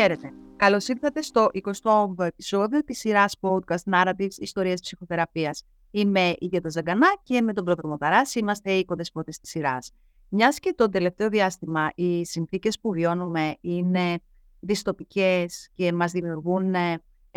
[0.00, 0.32] Χαίρετε.
[0.56, 1.48] Καλώς ήρθατε στο
[1.82, 5.64] 28ο επεισόδιο της σειράς podcast Narratives Ιστορίες Ψυχοθεραπείας.
[5.90, 9.92] Είμαι η Γέτα Ζαγκανά και με τον πρώτο Μοταράση είμαστε οι οικοδεσπότες της σειράς.
[10.28, 14.18] Μιας και το τελευταίο διάστημα οι συνθήκες που βιώνουμε είναι
[14.60, 16.74] δυστοπικές και μας δημιουργούν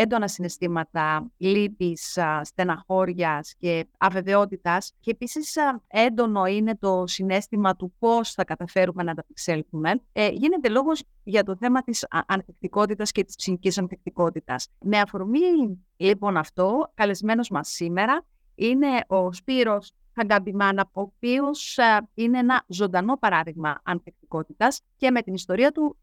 [0.01, 8.43] έντονα συναισθήματα λύπης, στεναχώριας και αβεβαιότητας και επίσης έντονο είναι το συνέστημα του πώς θα
[8.43, 10.01] καταφέρουμε να τα εξέλθουμε.
[10.11, 14.67] Ε, γίνεται λόγος για το θέμα της ανθεκτικότητας και της ψυχικής ανθεκτικότητας.
[14.79, 18.25] Με αφορμή λοιπόν αυτό, καλεσμένος μας σήμερα
[18.55, 21.79] είναι ο Σπύρος Χαγκαμπιμάνα, ο οποίος
[22.13, 25.97] είναι ένα ζωντανό παράδειγμα ανθεκτικότητας και με την ιστορία του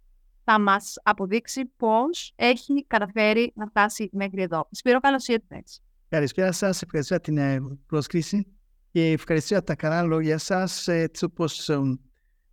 [0.51, 4.69] θα μας αποδείξει πώς έχει καταφέρει να φτάσει μέχρι εδώ.
[4.71, 5.83] Σπύρο, καλώς ήρθες.
[6.09, 8.47] Καλησπέρα σας, ευχαριστώ για την ε, πρόσκληση
[8.91, 11.81] και ευχαριστώ για τα καλά λόγια σας, έτσι όπως ε,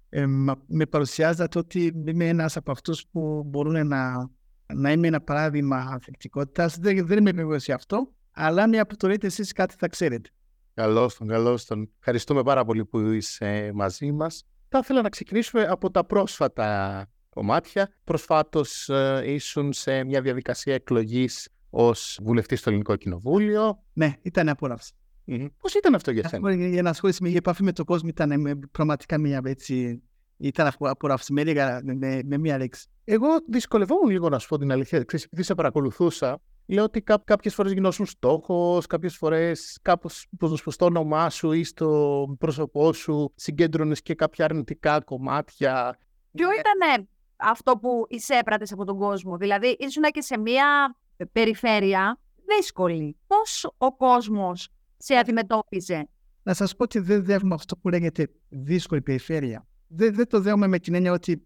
[0.09, 0.25] ε,
[0.67, 4.29] με παρουσιάζατε ότι είμαι ένας από αυτούς που μπορούν να,
[4.73, 6.77] να είμαι ένα παράδειγμα ανθεκτικότητας.
[6.77, 10.29] Δεν, δεν είμαι βέβαιος για αυτό, αλλά μια που το λέτε εσείς κάτι θα ξέρετε.
[10.73, 11.91] Καλώς τον, καλώς τον.
[11.97, 14.43] Ευχαριστούμε πάρα πολύ που είσαι μαζί μας.
[14.69, 17.89] Θα ήθελα να ξεκινήσουμε από τα πρόσφατα κομμάτια.
[18.03, 23.83] Προσφάτως ε, ήσουν σε μια διαδικασία εκλογής ως βουλευτής στο Ελληνικό Κοινοβούλιο.
[23.93, 24.93] Ναι, ήταν απόλαυση.
[25.27, 25.47] Mm-hmm.
[25.59, 28.59] Πώς ήταν αυτό για σένα, Για να ασχοληθεί με η επαφή με τον κόσμο ήταν
[28.71, 30.01] πραγματικά μια έτσι.
[30.37, 32.87] Ήταν απολαυσμένη με, με, μία λέξη.
[33.03, 35.03] Εγώ δυσκολευόμουν λίγο να σου πω την αλήθεια.
[35.03, 40.27] Ξέρεις, επειδή σε παρακολουθούσα, λέω ότι κά, κάποιες φορές γινόσουν στόχος, κάποιες φορές κάπως
[40.65, 45.97] στο όνομά σου ή στο πρόσωπό σου συγκέντρωνες και κάποια αρνητικά κομμάτια.
[46.31, 49.37] Ποιο ήταν αυτό που εισέπρατες από τον κόσμο.
[49.37, 50.97] Δηλαδή, ήσουν και σε μια
[51.31, 52.19] περιφέρεια
[52.57, 53.17] δύσκολη.
[53.27, 56.07] Πώς ο κόσμος σε αντιμετώπιζε;
[56.43, 59.67] Να σας πω ότι δεν δέχομαι αυτό που λέγεται δύσκολη περιφέρεια.
[59.87, 61.45] Δεν, δεν το δέχομαι με την έννοια ότι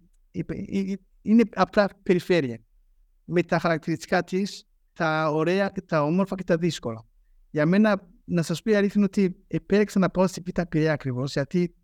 [1.22, 2.59] είναι απλά περιφέρεια.
[3.25, 7.06] Με τα χαρακτηριστικά της, τα ωραία, τα όμορφα και τα δύσκολα.
[7.50, 11.34] Για μένα, να σας πω η αλήθεια ότι επέλεξα να πάω στην Πίτα Πειραιά ακριβώς,
[11.34, 11.75] γιατί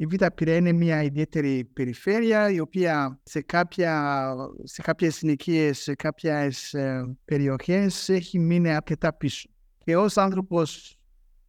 [0.00, 5.94] η Β' Πειραιά είναι μια ιδιαίτερη περιφέρεια η οποία σε, κάποια, σε κάποιες συνοικίες, σε
[5.94, 9.48] κάποιες ε, περιοχές έχει μείνει αρκετά πίσω.
[9.78, 10.98] Και ως άνθρωπος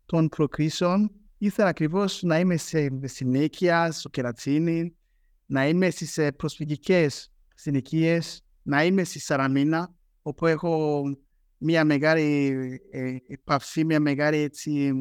[0.05, 4.95] των προκρίσεων ήθελα ακριβώς να είμαι σε συνοικία, στο Κερατσίνη,
[5.45, 11.03] να είμαι στις ε, προσφυγικές συνοικίες, να είμαι στη Σαραμίνα, όπου έχω
[11.57, 12.55] μια μεγάλη
[12.91, 14.93] ε, επαφή, μια μεγάλη έτσι,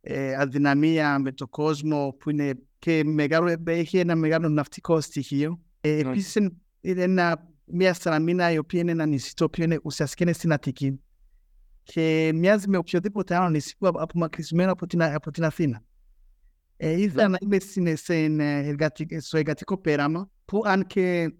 [0.00, 5.60] ε, αδυναμία με τον κόσμο που είναι και μεγάλο, έχει ένα μεγάλο ναυτικό στοιχείο.
[5.80, 6.10] Ε, ναι.
[6.10, 6.34] Επίσης
[6.80, 10.52] είναι ένα, μια στραμίνα η οποία είναι ένα νησί το οποίο είναι ουσιαστικά είναι στην
[10.52, 11.00] Αττική
[11.82, 15.82] και μοιάζει με οποιοδήποτε άλλο νησί που απομακρυσμένο από την, από την Αθήνα.
[16.76, 17.28] Ε, ήθελα ναι.
[17.28, 18.40] να είμαι στην, στην,
[19.20, 21.32] στο εργατικό πέραμα που αν και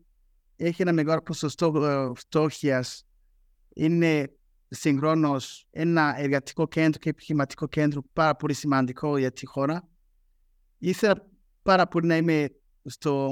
[0.57, 3.07] έχει ένα μεγάλο ποσοστό ε, φτώχειας,
[3.75, 4.33] είναι
[4.71, 9.89] συγχρόνως ένα εργατικό κέντρο και επιχειρηματικό κέντρο πάρα πολύ σημαντικό για τη χώρα.
[10.79, 11.27] Ήθελα
[11.63, 12.49] πάρα πολύ να είμαι
[12.85, 13.31] στο,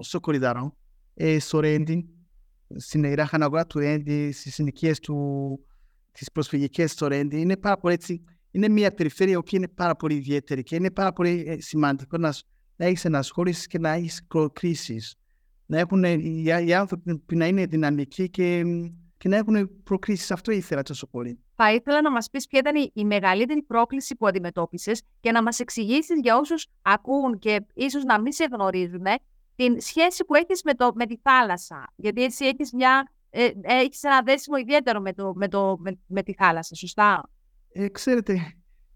[0.00, 0.76] στο Κορυδαρό,
[1.14, 2.08] ε, στο Ρέντι,
[2.76, 5.16] στην Ιράχανα αγορά του Ρέντι, στις συνοικίες του,
[6.12, 7.40] τις προσφυγικές στο Ρέντι.
[7.40, 11.12] Είναι πάρα πολύ έτσι, είναι μια περιφέρεια που είναι πάρα πολύ ιδιαίτερη και είναι πάρα
[11.12, 12.34] πολύ ε, σημαντικό να,
[12.76, 15.14] να έχεις ενασχόλησης και να έχεις κροκρίσεις.
[15.66, 18.64] Να έχουν οι, οι άνθρωποι να είναι δυναμικοί και
[19.18, 20.30] και να έχουν προκρίσεις.
[20.30, 21.38] Αυτό ήθελα τόσο πολύ.
[21.54, 25.60] Θα ήθελα να μας πεις ποια ήταν η μεγαλύτερη πρόκληση που αντιμετώπισες και να μας
[25.60, 29.04] εξηγήσεις για όσους ακούν και ίσως να μην σε γνωρίζουν
[29.54, 31.92] την σχέση που έχεις με, με τη θάλασσα.
[31.96, 33.12] Γιατί έτσι έχεις μια.
[33.30, 37.30] Ε, έχεις ένα δέσιμο ιδιαίτερο με, το, με, το, με, με τη θάλασσα, σωστά;
[37.72, 38.54] Ε, ξέρετε,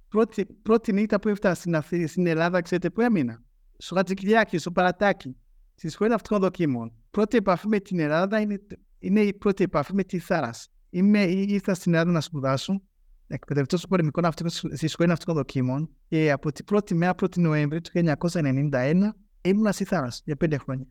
[0.09, 3.43] πρώτη, πρώτη νύχτα που έφτασα στην, Αθήνα, στην Ελλάδα, ξέρετε πού έμεινα;
[3.77, 5.37] Στο Χατζικυλιάκι, στο Παρατάκι,
[5.75, 6.93] στη σχολή αυτών δοκίμων.
[7.11, 8.61] Πρώτη επαφή με την Ελλάδα είναι
[9.03, 10.67] είναι η πρώτη επαφή με τη θάλασσα.
[10.91, 12.83] Είμαι, ήρθα στην Ελλάδα να σπουδάσω,
[13.27, 17.81] εκπαιδευτό στο πολεμικό ναυτικό στη σχολή ναυτικών δοκίμων και από την πρώτη μέρα, 1η Νοέμβρη
[17.81, 18.95] του 1991,
[19.43, 20.87] ήμουν στη θάλασσα για πέντε χρόνια.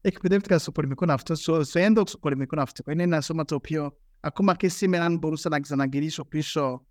[0.00, 2.90] Εκπαιδεύτηκα στο πολεμικό ναυτικό, στο, στο έντοξο πολεμικό ναυτικό.
[2.90, 6.86] Είναι ένα σώμα το οποίο ακόμα και σήμερα, αν μπορούσα να ξαναγυρίσω πίσω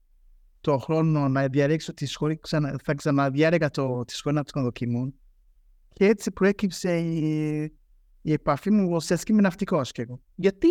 [0.62, 5.14] το χρόνο να διαλέξω τη σχολή, ξανα, θα ξαναδιάλεγα το, τη σχολή ναυτικών δοκίμων.
[5.94, 7.78] Και έτσι προέκυψε η,
[8.28, 10.22] η επαφή μου ουσιαστικά με ναυτικός και εγώ.
[10.36, 10.68] Γιατί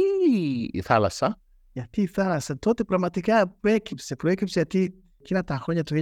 [0.71, 1.41] η θάλασσα;
[1.73, 4.17] Γιατί η θάλασσα τότε πραγματικά προέκυψε.
[4.17, 5.95] Προέκυψε γιατί εκείνα τα χρόνια του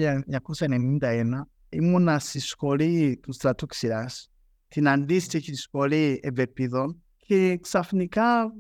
[1.01, 1.25] 1991
[1.69, 4.31] ήμουνα στη σχολή του στρατού ξηράς,
[4.69, 8.53] την αντίστοιχη σχολή ευεπίδων και ξαφνικά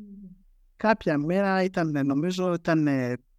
[0.76, 2.88] κάποια μέρα ήταν, νομίζω ήταν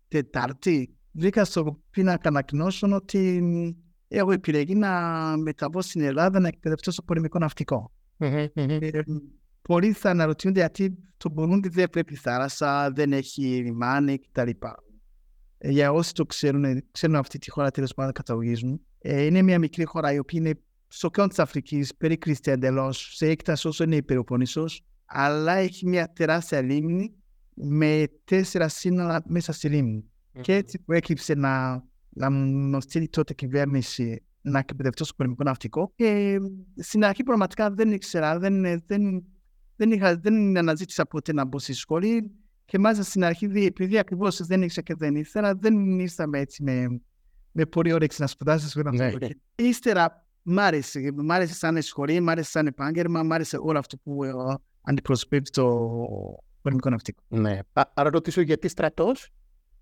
[0.08, 3.42] Τετάρτη, βρήκα στο πίνακα ανακοινώσεων ότι
[4.08, 4.92] έχω επιλεγεί να
[5.38, 7.92] μεταβώ στην Ελλάδα να εκπαιδευτώ στο πολεμικό ναυτικό.
[9.68, 14.50] Πολλοί θα αναρωτιούνται γιατί το Μπουρούντι δεν πρέπει θάλασσα, δεν έχει λιμάνι κτλ.
[15.58, 18.82] Ε, για όσοι το ξέρουν, ξέρουν αυτή τη χώρα τέλος πάντων καταγωγή μου.
[19.00, 23.28] Ε, είναι μια μικρή χώρα η οποία είναι στο κέντρο της Αφρικής, περίκλειστη εντελώς, σε
[23.28, 24.66] έκταση όσο είναι η Πελοπόννησο,
[25.06, 27.14] αλλά έχει μια τεράστια λίμνη
[27.54, 30.04] με τέσσερα σύνορα μέσα στη λίμνη.
[30.42, 35.92] Και έτσι προέκυψε να, να μου στείλει τότε κυβέρνηση να εκπαιδευτώ στο πολεμικό ναυτικό.
[35.96, 36.38] Και
[36.76, 39.24] στην αρχή πραγματικά δεν ήξερα, δεν, δεν,
[39.76, 42.32] δεν, είχα, δεν αναζήτησα ποτέ να μπω στη σχολή.
[42.66, 47.02] Και μάλιστα στην αρχή, επειδή ακριβώς δεν ήξερα και δεν ήθελα, δεν ήρθαμε έτσι με,
[47.52, 49.18] με πολύ όρεξη να σπουδάσω στο ναυτικό.
[49.18, 49.28] Ναι.
[49.68, 53.98] Ύστερα μ' άρεσε, μ' άρεσε σαν σχολή, μ' άρεσε σαν επάγγελμα, μ' άρεσε όλο αυτό
[53.98, 54.32] που ε,
[54.82, 55.90] αντιπροσωπεύει το
[56.62, 57.24] πολεμικό ναυτικό.
[57.28, 57.60] Ναι.
[57.94, 59.30] Άρα ρωτήσω γιατί στρατός;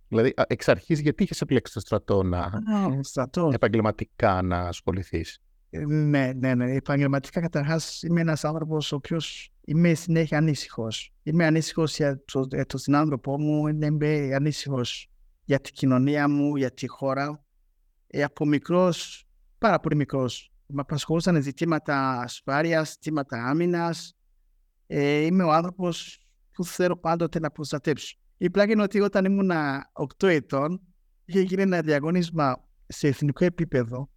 [0.07, 2.51] Δηλαδή, εξ αρχής, γιατί είχες επιλέξει το στρατό να
[3.01, 3.53] στρατός.
[3.53, 6.75] επαγγελματικά να ασχοληθείς; Ε, ναι, ναι, ναι.
[6.75, 11.13] Επαγγελματικά καταρχάς είμαι ένας άνθρωπος ο οποίος είμαι συνέχεια ανήσυχος.
[11.23, 15.09] Είμαι ανήσυχος για το, για το συνάνθρωπό μου, είμαι ανήσυχος
[15.43, 17.45] για την κοινωνία μου, για τη χώρα.
[18.07, 19.25] Ε, από μικρός,
[19.57, 24.15] πάρα πολύ μικρός, με απασχολούσαν ζητήματα ασφάλειας, ζητήματα άμυνας.
[24.87, 28.17] Ε, είμαι ο άνθρωπος που θέλω πάντοτε να προστατέψω.
[28.37, 29.51] Η πλάκα είναι ότι όταν ήμουν
[29.93, 30.81] 8 ετών,
[31.25, 34.09] είχε γίνει ένα διαγωνίσμα σε εθνικό επίπεδο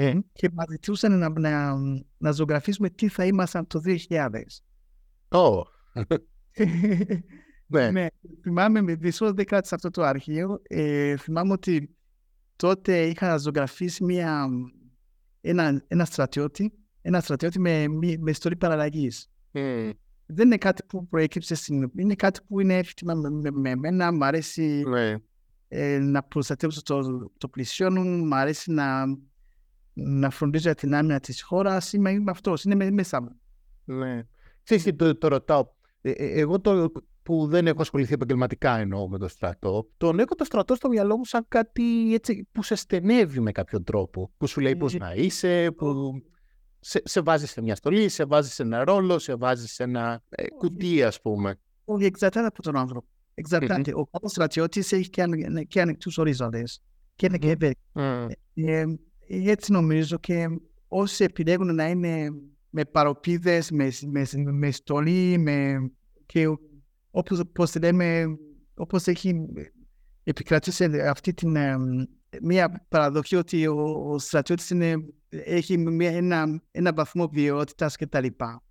[0.00, 1.74] ε, και μα ζητούσαν να, να,
[2.18, 4.28] να ζωγραφίσουμε τι θα ήμασταν το 2000.
[5.28, 5.62] Oh.
[7.66, 7.90] ναι.
[7.90, 8.06] ναι.
[8.42, 10.60] Θυμάμαι, δυστυχώς δεν κράτησα αυτό το αρχείο.
[10.62, 11.96] Ε, θυμάμαι ότι
[12.56, 14.48] τότε είχα ζωγραφίσει μια,
[15.40, 16.72] ένα, ένα στρατιώτη,
[17.02, 19.30] ένα στρατιώτη με, με ιστορία παραλλαγής.
[19.52, 19.92] Mm
[20.30, 21.90] δεν είναι κάτι που προέκυψε στην...
[21.96, 24.12] Είναι κάτι που είναι εύχημα με, με, με εμένα.
[24.12, 25.14] Μ' αρέσει ναι.
[25.68, 28.26] ε, να προστατεύσω το, το πλησιό μου.
[28.26, 29.04] Μ' αρέσει να,
[30.04, 31.92] να φροντίζω για την άμυνα της χώρας.
[31.92, 32.64] Είμαι, είμαι αυτός.
[32.64, 33.40] Είναι μέσα μου.
[33.84, 34.22] Ναι.
[34.62, 35.66] Ξέρεις το, το ρωτάω.
[36.00, 36.92] Ε, ε, εγώ το
[37.22, 41.16] που δεν έχω ασχοληθεί επαγγελματικά εννοώ με το στρατό, τον έχω το στρατό στο μυαλό
[41.16, 44.30] μου σαν κάτι έτσι, που σε στενεύει με κάποιο τρόπο.
[44.36, 46.12] Που σου λέει πώς ε, να είσαι, που
[46.80, 50.22] σε, σε βάζεις σε μια στολή, σε βάζεις σε ένα ρόλο, σε βάζεις σε ένα
[50.28, 51.60] ε, κουτί, ας πούμε.
[51.84, 53.06] Όχι, εξαρτάται από τον άνθρωπο.
[53.34, 53.90] Εξαρτάται.
[53.90, 53.98] Mm-hmm.
[53.98, 56.82] Ο κάθε στρατιώτης έχει και, αν, και ανοιχτούς ορίζοντες.
[57.16, 58.28] Και είναι και ευέλικτο.
[59.30, 59.46] Mm.
[59.46, 60.46] Ε, έτσι νομίζω και
[60.88, 62.28] όσοι επιλέγουν να είναι
[62.70, 65.90] με παροπίδες, με, με, με στολή, με,
[66.26, 66.46] και
[67.10, 68.24] όπως, λέμε,
[68.74, 69.46] όπως έχει
[70.24, 71.56] επικρατήσει αυτή την
[72.42, 73.80] μια παραδοχή ότι ο,
[74.12, 74.72] ο στρατιώτης
[75.28, 78.26] έχει μια, ένα, ένα βαθμό ποιότητας κτλ.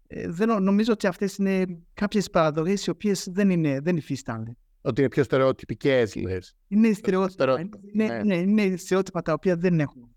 [0.08, 4.58] Ε, δεν, νομίζω ότι αυτές είναι κάποιες παραδοχές οι οποίες δεν, είναι, δεν υφίστανται.
[4.82, 6.56] Ότι είναι πιο στερεοτυπικές, λες.
[6.68, 7.60] Είναι στερεότυπα,
[7.94, 8.24] είναι, ναι.
[8.24, 10.02] ναι, είναι στερεότυπα τα οποία δεν έχουν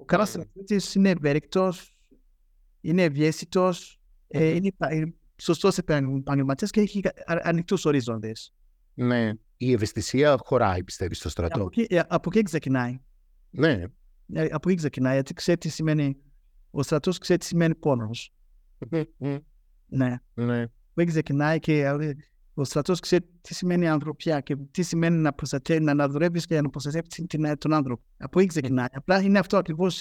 [0.00, 0.42] Ο καλός ναι.
[0.42, 1.96] στρατιώτης είναι ευέλικτος,
[2.80, 4.72] είναι ευαίσθητος, ε, είναι
[5.36, 8.54] σωστός επαγγελματίας και έχει ανοιχτούς ορίζοντες.
[8.94, 9.32] Ναι.
[9.56, 11.60] Η ευαισθησία χωράει, πιστεύεις, στο στρατό.
[11.60, 13.00] Από εκεί, από εκεί ξεκινάει.
[13.50, 13.82] Ναι.
[14.32, 16.16] Ε, από εκεί ξεκινάει, γιατί ξέρει τι σημαίνει.
[16.70, 18.32] Ο στρατός ξέρει τι σημαίνει πόνος.
[19.86, 20.16] ναι.
[20.34, 20.62] ναι.
[20.62, 22.14] Από εκεί ξεκινάει και ε,
[22.60, 26.68] ο στρατός ξέρει τι σημαίνει ανθρωπιά και τι σημαίνει να προστατεύει, να αναδρεύει και να
[26.68, 28.02] προστατεύει τον άνθρωπο.
[28.16, 28.86] Από εκεί ξεκινάει.
[28.92, 30.00] Απλά είναι αυτό ακριβώς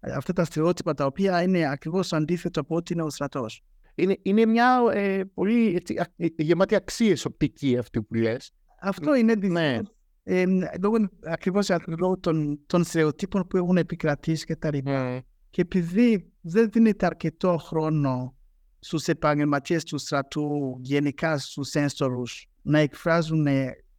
[0.00, 3.62] αυτά τα στερεότυπα τα οποία είναι ακριβώς αντίθετο από ό,τι είναι ο στρατός.
[3.94, 5.96] Είναι, είναι μια ε, πολύ έτσι,
[6.36, 8.52] γεμάτη αξίες οπτική αυτή που λες.
[8.80, 9.80] Αυτό είναι ναι.
[10.22, 10.44] ε,
[10.82, 15.18] λόγω, ακριβώς λόγω των, των στερεοτύπων που έχουν επικρατήσει και τα λοιπά.
[15.18, 15.24] Mm.
[15.50, 18.34] Και επειδή δεν δίνεται αρκετό χρόνο
[18.80, 23.46] στους επαγγελματίες του στρατού, γενικά στους ένστορους, να εκφράζουν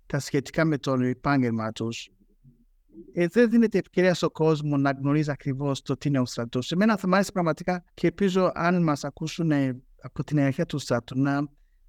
[0.05, 1.89] τα σχετικά με το επάγγελμα του.
[3.13, 6.61] Ε, δεν δίνεται ευκαιρία στον κόσμο να γνωρίζει ακριβώ το τι είναι ο στρατό.
[6.61, 9.51] Σε μένα θα μ' άρεσε πραγματικά και ελπίζω αν μα ακούσουν
[10.01, 11.47] από την αρχή του στρατού να,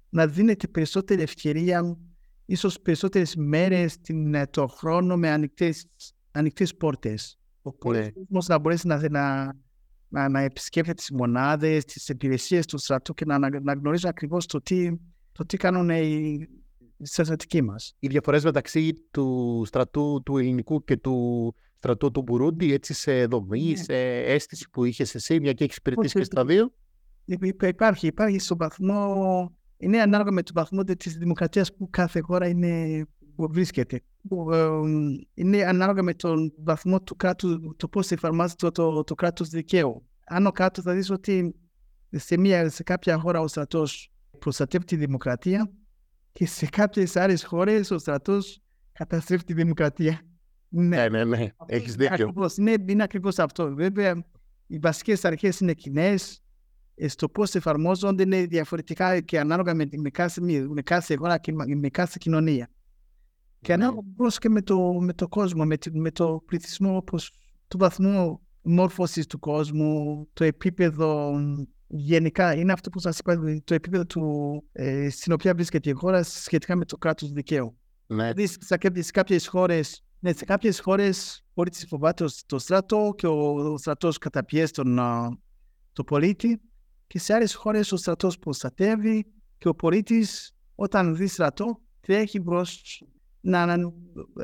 [0.09, 1.97] να δίνεται περισσότερη ευκαιρία
[2.45, 5.87] ίσως περισσότερες μέρες την, ε, το χρόνο με ανοιχτές,
[6.31, 7.37] ανοιχτές πόρτες.
[7.61, 8.09] Ο ναι.
[8.09, 9.53] κόσμος να μπορέσει να, να,
[10.13, 14.45] να, να επισκέπτεται τις μονάδες, τις υπηρεσίες τους στρατού και να, να, να γνωρίζει ακριβώς
[14.45, 14.89] το τι,
[15.31, 16.47] το τι κάνουν οι
[17.01, 17.95] στρατιωτικοί μας.
[17.99, 23.69] Οι διαφορές μεταξύ του στρατού του ελληνικού και του στρατού του Μπουρούντι, έτσι σε δομή,
[23.69, 23.75] ναι.
[23.75, 26.73] σε αίσθηση που είχες εσύ, μια και έχεις υπηρετήσει και στα δύο;
[27.61, 33.03] Υπάρχει, υπάρχει στον βαθμό είναι ανάλογα με τον βαθμό της δημοκρατίας που κάθε χώρα είναι,
[33.19, 34.01] που βρίσκεται.
[35.33, 40.07] Είναι ανάλογα με τον βαθμό του κράτου, το πώς εφαρμόζεται το, το, το κράτος δικαίου.
[40.25, 41.55] Αν ο κράτο θα δεις ότι
[42.09, 45.71] σε, μια, σε κάποια χώρα ο στρατός προστατεύει τη δημοκρατία
[46.31, 48.61] και σε κάποιες άλλες χώρες ο στρατός
[48.91, 50.21] καταστρέφει τη δημοκρατία.
[50.69, 51.47] Ναι, ναι, ναι.
[51.65, 52.13] Έχεις δίκιο.
[52.13, 53.73] Ακριβώς, ναι, είναι ακριβώς αυτό.
[53.75, 54.25] Βέβαια,
[54.67, 56.43] οι βασικές αρχές είναι κοινές.
[56.95, 61.53] ε, στο πώς εφαρμόζονται είναι διαφορετικά και ανάλογα με, με, κάθε, με κάθε χώρα και
[61.53, 62.69] με κάθε κοινωνία.
[63.63, 67.31] Και ανάλογα πώ και με το, με το κόσμο, με, με το πληθυσμό, όπως,
[67.67, 71.39] του βαθμού μόρφωσης του κόσμου, το επίπεδο
[71.87, 76.23] γενικά είναι αυτό που σας είπα, το επίπεδο του, ε, στην οποία βρίσκεται η χώρα
[76.23, 77.77] σχετικά με το κράτος δικαίου.
[78.07, 78.33] Ναι.
[78.33, 78.47] Δηλαδή
[79.01, 84.17] σε κάποιες χώρες ναι, σε κάποιες χώρες πολίτη φοβάται το στρατό και ο, ο στρατός
[84.17, 84.99] καταπιέζει τον
[85.93, 86.61] το πολίτη.
[87.07, 89.25] Και σε άλλες χώρες ο στρατός προστατεύει
[89.57, 93.03] και ο πολίτης όταν δει στρατό τρέχει μπρος
[93.45, 93.77] να, να,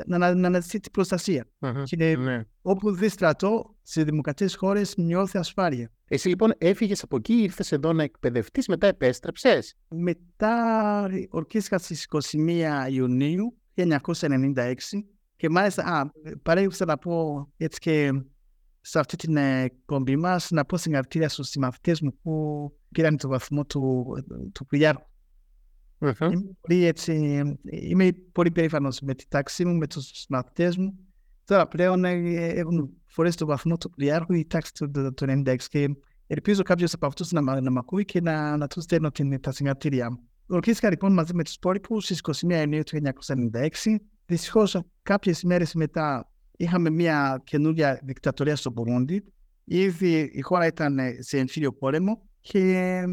[0.06, 1.46] να, να, να αναζητήσει την προστασία.
[1.60, 1.84] Uh-huh.
[1.84, 2.44] Και Ναι.
[2.62, 5.91] όπου δεις στρατό σε δημοκρατίε χώρες νιώθει ασφάλεια.
[6.08, 9.75] Εσύ λοιπόν έφυγες από εκεί, ήρθες εδώ να εκπαιδευτείς, μετά επέστρεψες.
[9.88, 14.74] Μετά ορκίστηκα στις 21 Ιουνίου 1996
[15.36, 16.12] και μάλιστα, α,
[16.44, 18.12] παρέγραψα να πω έτσι και
[18.82, 23.27] σε αυτή την ε, εκπομπή μας να πω συγχαρητήρια στους συμμαθητές μου που πήραν το
[23.27, 24.06] βαθμό του,
[24.53, 24.65] του
[26.00, 26.25] πλοιάρχου.
[26.32, 30.98] Είμαι πολύ, έτσι, είμαι πολύ περήφανος με τη τάξη μου, με τους μαθητές μου.
[31.46, 35.56] Τώρα πλέον ε, έχουν φορέσει το βαθμό του πλοιάρχου η τάξη του, του, του 96
[35.70, 35.89] και
[36.27, 39.41] ελπίζω κάποιος από αυτούς να, μ- να μ' ακούει και να, να τους στέλνω την,
[39.41, 40.20] τα συγχαρητήριά μου.
[40.48, 42.98] Ορκίστηκα λοιπόν μαζί με τους υπόλοιπους στις 21 Ιουνίου του
[43.86, 43.96] 1996.
[44.25, 49.24] Δυστυχώς κάποιες μέρες μετά είχαμε μια καινούργια δικτατορία στο Μπουρούντι.
[49.63, 53.03] Ήδη η χώρα ήταν ε, σε εμφύλιο πόλεμο και ε,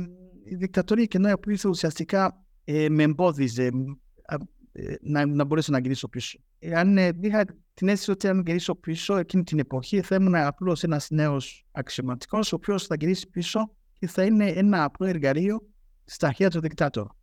[0.45, 3.71] η δικτατορία καινούργια που ήρθε ουσιαστικά ε, με εμπόδιζε
[4.27, 4.37] α,
[4.73, 6.39] ε, να, να μπορέσω να γυρίσω πίσω.
[6.75, 7.45] Αν ε, είχα
[7.75, 12.53] την αίσθηση ότι αν γυρίσω πίσω εκείνη την εποχή θα ήμουν απλώς ένας νέος αξιωματικός,
[12.53, 15.69] ο οποίος θα γυρίσει πίσω και θα είναι ένα απλό εργαλείο
[16.05, 17.17] στα χέρια του δικτάτορα.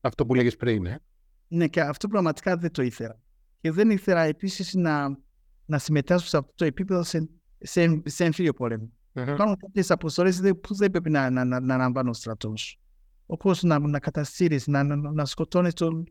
[0.00, 1.00] Αυτό που λέγες πριν, ε.
[1.48, 3.20] Ναι, και αυτό πραγματικά δεν το ήθελα.
[3.60, 5.18] Και δεν ήθελα επίσης να,
[5.66, 7.28] να συμμετάσχω σε αυτό το επίπεδο σε,
[7.58, 8.90] σε, σε εμφύλιο πόλεμο.
[9.12, 9.28] Μμμ.
[9.28, 12.80] Υπάρχουν κάποιες αποστολές που δεν πρέπει να, να, να, να λαμβάνει ο στρατός.
[13.26, 16.04] Όπω να, να καταστήρει, να, να, να σκοτώνει τον,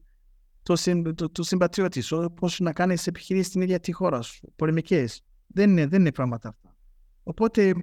[0.63, 4.53] το, συν, το, το συμπατριώτη σου, όπω να κάνει επιχειρήσει στην ίδια τη χώρα σου,
[4.55, 5.05] πολεμικέ.
[5.47, 6.75] Δεν είναι, δεν είναι πράγματα αυτά.
[7.23, 7.73] Οπότε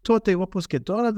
[0.00, 1.12] τότε, όπω και τώρα,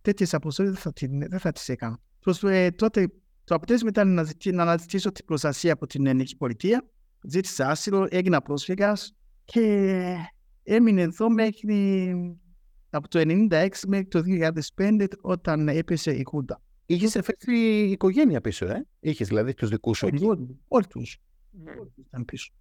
[0.00, 1.98] τέτοιε αποστολέ δεν θα, τι- δεν θα τι έκανα.
[2.20, 3.08] Προς, ε, τότε
[3.44, 6.88] το αποτέλεσμα ήταν να, ζητή, να αναζητήσω την προστασία από την ελληνική πολιτεία.
[7.28, 8.96] Ζήτησα άσυλο, έγινα πρόσφυγα
[9.44, 10.16] και
[10.62, 12.04] έμεινε εδώ μέχρι
[12.90, 13.18] από το
[13.50, 14.22] 1996 μέχρι το
[14.76, 16.62] 2005 όταν έπεσε η Χούντα.
[16.86, 20.24] Είχες φέρει η οικογένεια πίσω, ε; Είχες δηλαδή τους δικούς σου εκεί.
[20.24, 21.18] Όλοι, όλοι τους.
[21.78, 22.52] Όλοι τους ήταν πίσω.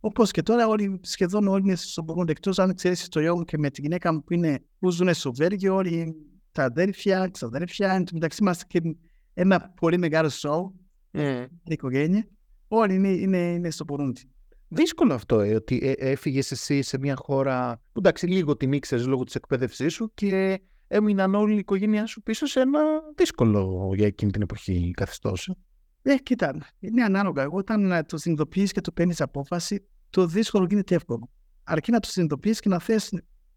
[0.00, 2.30] Όπως και τώρα, όλοι, σχεδόν όλοι είναι στον Μπουρούντι.
[2.30, 5.14] Εκτός αν εξαιρέσει το γιο μου και με τη γυναίκα μου που, είναι, που ζουν
[5.14, 6.14] στο Βέλγιο, όλοι
[6.52, 7.92] τα αδέρφια, τα αδέρφια.
[7.92, 8.96] Εν τω μεταξύ είμαστε και
[9.34, 10.74] ένα πολύ μεγάλο σοου,
[11.10, 11.40] Ε.
[11.42, 12.28] η οικογένεια.
[12.68, 14.20] Όλοι είναι, είναι, είναι στο Μπουρούντι.
[14.68, 19.02] Δύσκολο αυτό, ε, ότι ε, έφυγες εσύ σε μια χώρα που εντάξει, λίγο την ήξερε
[19.02, 20.60] λόγω της εκπαίδευσής σου και
[20.94, 22.80] έμειναν όλη η οικογένειά σου πίσω σε ένα
[23.16, 25.54] δύσκολο για εκείνη την εποχή καθεστώς.
[26.02, 27.42] Ε, κοίτα, είναι ανάλογα.
[27.42, 31.30] Εγώ όταν ε, το συνειδητοποιείς και το παίρνεις απόφαση, το δύσκολο γίνεται εύκολο.
[31.64, 33.12] Αρκεί να το συνειδητοποιείς και να θες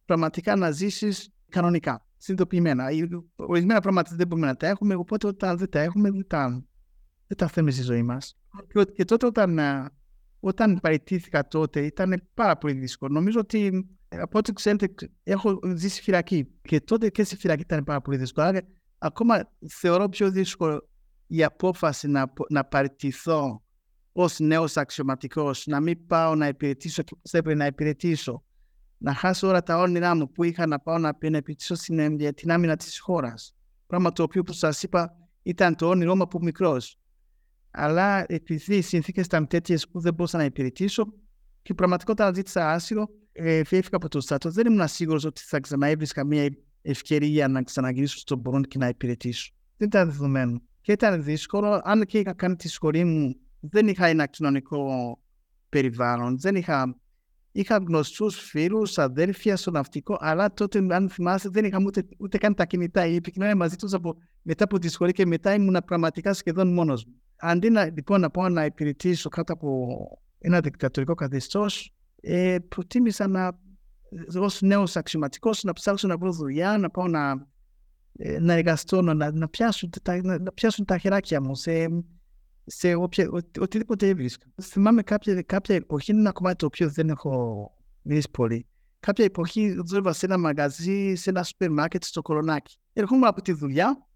[0.05, 2.91] πραγματικά να ζήσεις κανονικά, συνειδητοποιημένα.
[2.91, 6.49] Οι- Ορισμένα πράγματα δεν μπορούμε να τα έχουμε, οπότε όταν δεν τα έχουμε, δεν τα,
[7.27, 8.37] δεν τα θέλουμε στη ζωή μας.
[8.67, 9.89] Και, ο- και τότε όταν, ε,
[10.39, 13.13] όταν παραιτήθηκα τότε ήταν πάρα πολύ δύσκολο.
[13.13, 16.47] Νομίζω ότι ε, από ό,τι ξέρετε, έχω ζήσει φυλακή.
[16.61, 18.47] Και τότε και στη φυλακή ήταν πάρα πολύ δύσκολο.
[18.47, 18.61] Άρα,
[18.97, 20.89] ακόμα θεωρώ πιο δύσκολο
[21.27, 23.63] η απόφαση να, πο- να παραιτηθώ
[24.11, 28.43] ως νέος αξιωματικός, να μην πάω να υπηρετήσω και όπως έπρεπε να υπηρετήσω,
[28.97, 32.31] να χάσω όλα τα όνειρά μου που είχα να πάω να, να υπηρετήσω στην, ε,
[32.31, 33.55] την άμυνα της χώρας.
[33.87, 36.99] Πράγμα το οποίο, που σας είπα, ήταν το όνειρό μου από μικρός.
[37.71, 41.13] Αλλά επειδή οι συνθήκες ήταν τέτοιες που δεν μπορούσα να υπηρετήσω
[41.61, 44.49] και πραγματικότητα ζήτησα άσυλο, ε, φύγηκα από το στρατό.
[44.49, 46.49] Δεν ήμουν σίγουρος ότι θα ξαναέβρισκα μια
[46.81, 49.53] ευκαιρία να ξαναγυρίσω στον Μπουρούντι και να υπηρετήσω.
[49.77, 50.61] Δεν ήταν δεδομένο.
[50.81, 51.81] Και ήταν δύσκολο.
[51.83, 55.19] Αν και είχα κάνει τη σχολή μου, δεν είχα ένα κοινωνικό
[55.69, 56.39] περιβάλλον.
[56.39, 56.97] Δεν είχα,
[57.51, 62.55] είχα γνωστούς φίλους, αδέρφια στο ναυτικό, αλλά τότε, αν θυμάστε, δεν είχαμε ούτε, ούτε καν
[62.55, 63.05] τα κινητά.
[63.05, 67.05] Η επικοινωνία μαζί τους από, μετά από τη σχολή και μετά ήμουν πραγματικά σχεδόν μόνος
[67.05, 67.13] μου.
[67.35, 69.97] Αντί να, λοιπόν, να πάω να υπηρετήσω κάτω από
[70.39, 73.59] ένα δικτατορικό καθεστώς, ε, προτίμησα να,
[74.39, 77.47] ως νέος αξιωματικός, να ψάξω να βρω δουλειά, να πάω να,
[78.17, 81.87] ε, να εργαστώ, να, να, πιάσουν, τα, να, να πιάσουν τα χεράκια μου σε,
[82.65, 84.45] σε όποια, ο, οτιδήποτε έβρισκα.
[84.61, 87.69] Θυμάμαι κάποια, κάποια εποχή, είναι ένα κομμάτι το οποίο δεν έχω
[88.01, 88.67] μιλήσει πολύ.
[88.99, 92.77] Κάποια εποχή δούλευα σε ένα μαγαζί, σε ένα σούπερ μάρκετ στο Κορονάκι.
[92.93, 94.07] Ερχόμουν από τη δουλειά,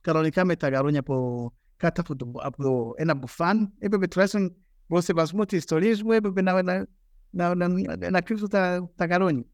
[0.00, 3.72] κανονικά με τα γαρόνια από κάτω από, το, από το, ένα μπουφάν.
[3.78, 4.56] Έπρεπε τουλάχιστον
[4.86, 6.86] προ σεβασμό της ιστορίας μου, έπρεπε να,
[7.34, 9.44] να, να, να, να, να κρύψω τα, τα γαρόνια.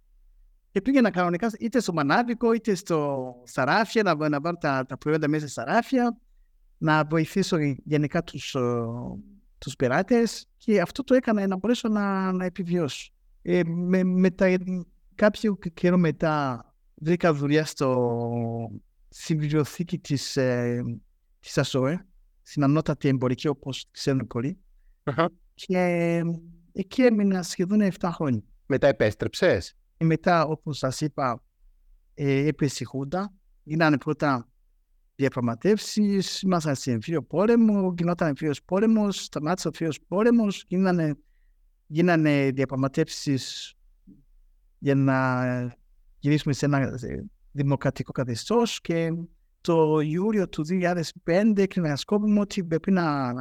[0.70, 5.28] Και πήγαινα κανονικά είτε στο μανάβικο είτε στο σαράφια, να, να βάλω τα, τα προϊόντα
[5.28, 6.18] μέσα στα σαράφια,
[6.78, 8.56] να βοηθήσω γενικά τους,
[9.58, 13.12] τους πελάτες και αυτό το έκανα να μπορέσω να, να επιβιώσω.
[13.42, 14.56] Ε, με, μετα,
[15.14, 18.70] κάποιο καιρό μετά βρήκα δουλειά στο,
[19.08, 20.82] στην βιβλιοθήκη της, ε,
[21.40, 22.06] της ΑΣΟΕ,
[22.42, 24.58] στην ανώτατη εμπορική όπως ξέρουν πολλοί.
[25.04, 25.26] Uh-huh.
[25.54, 26.22] Και ε,
[26.72, 28.42] εκεί έμεινα σχεδόν 7 χρόνια.
[28.66, 31.42] Μετά επέστρεψες; Και μετά, όπως σας είπα,
[32.14, 33.32] ε, έπεσε η Χούντα.
[33.62, 34.48] Γίνανε πρώτα
[35.14, 41.14] διαπραγματεύσεις, ήμασταν σε εμφύλιο πόλεμο, γινόταν εμφύλιος πόλεμος, σταμάτησε ο εμφύλιος πόλεμος, γίνανε,
[41.86, 43.74] γίνανε διαπραγματεύσεις
[44.78, 45.46] για να
[46.18, 46.98] γυρίσουμε σε ένα
[47.52, 49.12] δημοκρατικό καθεστώς και
[49.60, 50.64] το Ιούλιο του
[51.24, 53.32] 2005 έκρινα σκόπιμο ότι πρέπει να,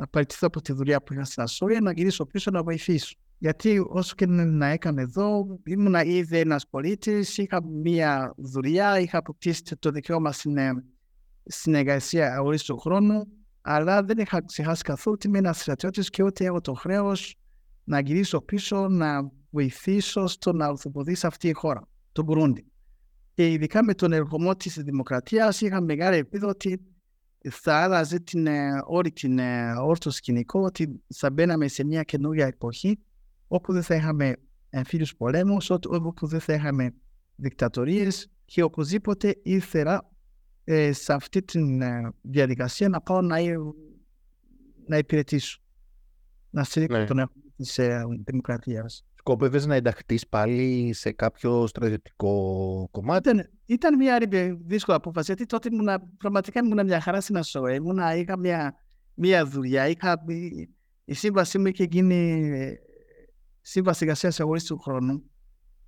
[0.00, 3.14] να, να παραιτηθώ από τη δουλειά που είχα στην Ασόρια, να γυρίσω πίσω να βοηθήσω.
[3.38, 9.62] Γιατί όσο και να έκανα εδώ, ήμουν ήδη ένας πολίτης, είχα μία δουλειά, είχα αποκτήσει
[9.78, 10.56] το δικαίωμα στην
[11.44, 13.26] συνεργασία αορίστου χρόνου,
[13.60, 17.34] αλλά δεν είχα ξεχάσει καθόλου ότι είμαι ένας στρατιώτης και ότι έχω το χρέος
[17.84, 22.64] να γυρίσω πίσω, να βοηθήσω στο να ορθοποδήσει αυτή η χώρα, το Μπουρούντι.
[23.34, 26.80] Και ειδικά με τον ερχομό της Δημοκρατίας, είχα μεγάλη ελπίδα ότι
[27.48, 32.46] θα άλλαζε την, ε, όλη την ε, όρθο σκηνικό, ότι θα μπαίναμε σε μια καινούργια
[32.46, 32.98] εποχή
[33.48, 34.36] όπου δεν θα είχαμε
[34.70, 36.94] εμφύλιου πολέμου, όπου δεν θα είχαμε
[37.36, 38.08] δικτατορίε
[38.44, 40.10] και οπωσδήποτε ήθελα
[40.64, 43.36] ε, σε αυτή τη ε, διαδικασία να πάω να,
[44.86, 45.60] να υπηρετήσω.
[46.50, 47.06] Να στηρίξω ναι.
[47.06, 48.86] τον εαυτό τη ε, δημοκρατία.
[49.30, 54.18] Σκόπευες να ενταχθείς πάλι σε κάποιο στρατιωτικό κομμάτι; Ήταν, ήταν μια
[54.66, 57.74] δύσκολη απόφαση, γιατί τότε ήμουν, πραγματικά ήμουν μια χαρά στην ΑΣΟΕ.
[57.74, 58.74] Ήμουν, είχα μια,
[59.14, 59.88] μια δουλειά.
[59.88, 60.24] Είχα,
[61.04, 62.74] η σύμβασή μου είχε γίνει ε,
[63.60, 65.22] σύμβαση εργασίας αγορή του χρόνου.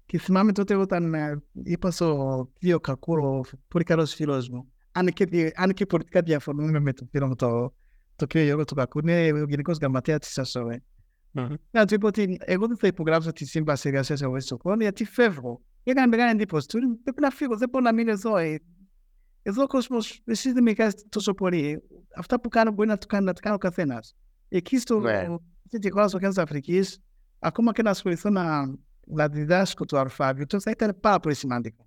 [0.07, 5.53] Και θυμάμαι τότε όταν ε, είπα στο κύριο Κακούρο, πολύ καλός φίλος μου, αν και,
[5.55, 7.75] αν και πολιτικά διαφωνούμε με τον φίλο μου το,
[8.17, 10.83] το κύριο Γιώργο του Κακού, είναι ο Γενικός Γραμματέας της ΑΣΟΕ.
[11.35, 11.55] Mm-hmm.
[11.71, 15.05] Να του είπα ότι εγώ δεν θα υπογράψω τη σύμβαση εργασίας αγορή του χρόνου γιατί
[15.05, 15.63] φεύγω.
[15.83, 16.79] Έκανε μεγάλη εντύπωση του.
[17.03, 18.37] Πρέπει να φύγω, δεν μπορώ να μείνω εδώ.
[18.37, 18.61] Ε.
[19.43, 21.83] Εδώ ο κόσμος, εσεί δεν με κάνετε τόσο πολύ.
[22.17, 24.17] Αυτά που κάνω μπορεί να το κάνει, να το κάνει ο καθένας.
[24.49, 25.27] Εκεί στο, ναι.
[25.79, 26.99] στη χώρα στο κέντρο της Αφρικής,
[27.39, 28.67] ακόμα και να ασχοληθώ να,
[29.07, 31.87] να διδάσκω το αλφάβητο, θα ήταν πάρα πολύ σημαντικό.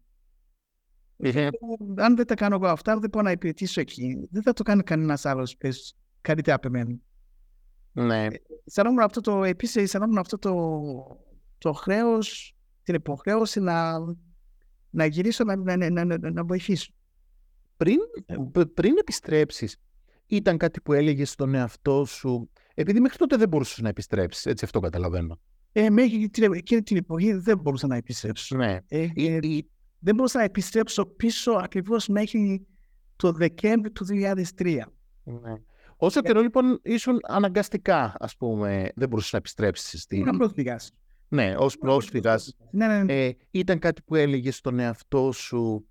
[1.95, 4.27] Αν δεν τα κάνω εγώ αυτά, δεν μπορώ να υπηρετήσω εκεί.
[4.31, 5.57] Δεν θα το κάνει κανένας άλλος
[6.21, 6.95] καλύτερα από εμένα.
[7.95, 8.27] Ναι.
[8.65, 10.53] Αισθανόμουν αυτό το, επίσης αισθανόμουν αυτό το,
[11.57, 13.99] το χρέος, την υποχρέωση να,
[14.89, 16.91] να γυρίσω να, να, να, να, να βοηθήσω.
[17.77, 17.97] Πριν,
[18.73, 19.77] πριν επιστρέψεις,
[20.25, 24.65] ήταν κάτι που έλεγες στον εαυτό σου, επειδή μέχρι τότε δεν μπορούσες να επιστρέψεις, έτσι
[24.65, 25.39] αυτό καταλαβαίνω.
[25.71, 28.55] Ε, μέχρι την, εκείνη την εποχή δεν μπορούσα να επιστρέψω.
[28.55, 28.77] Ναι.
[28.87, 29.39] Ε, ε,
[29.99, 32.67] δεν μπορούσα να επιστρέψω πίσω ακριβώς μέχρι
[33.15, 34.79] το Δεκέμβρη του 2003.
[35.23, 35.53] Ναι.
[35.97, 40.19] Όσο καιρό λοιπόν ήσουν αναγκαστικά, ας πούμε, δεν μπορούσες να επιστρέψεις στην...
[40.19, 40.91] Ήμουν πρόσφυγας.
[41.27, 42.55] Ναι, ως πρόσφυγας.
[42.71, 43.25] Ναι, ναι, ναι.
[43.25, 45.87] Ε, ήταν κάτι που έλεγες στον εαυτό σου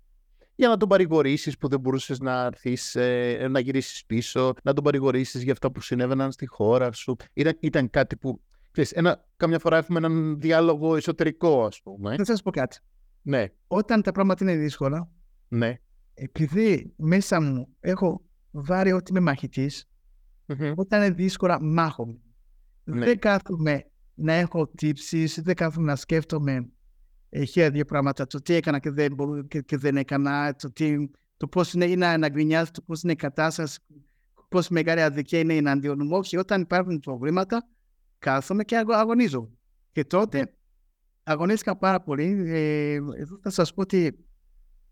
[0.55, 4.83] για να τον παρηγορήσεις που δεν μπορούσες να έρθεις, ε, να γυρίσεις πίσω, να τον
[4.83, 7.15] παρηγορήσεις για αυτά που συνέβαιναν στη χώρα σου.
[7.33, 8.41] Ήταν, ήταν κάτι που.
[8.71, 12.15] Ξέρεις, ένα, καμιά φορά έχουμε έναν διάλογο εσωτερικό, ας πούμε.
[12.15, 12.77] Θα σας πω κάτι.
[13.21, 13.45] Ναι.
[13.67, 15.09] Όταν τα πράγματα είναι δύσκολα,
[15.47, 15.79] ναι.
[16.13, 19.89] επειδή μέσα μου έχω βάρει ότι είμαι μαχητής,
[20.47, 20.73] mm-hmm.
[20.75, 22.19] όταν είναι δύσκολα μάχομαι.
[22.83, 23.05] Ναι.
[23.05, 26.69] Δεν κάθομαι να έχω τύψεις, δεν κάθομαι να σκέφτομαι
[27.43, 29.15] χίλια δύο πράγματα, το τι έκανα και δεν,
[29.47, 33.11] και, και δεν έκανα, το, τι, το πώς είναι, είναι να γκρινιάζει, το πώς είναι
[33.11, 33.79] η κατάσταση,
[34.49, 36.17] πώς μεγάλη αδικία είναι εναντίον μου.
[36.17, 37.67] Όχι, όταν υπάρχουν προβλήματα,
[38.19, 39.49] κάθομαι και αγωνίζω.
[39.91, 40.53] Και τότε
[41.23, 42.43] αγωνίστηκα πάρα πολύ.
[42.47, 44.25] Ε, εδώ θα σας πω ότι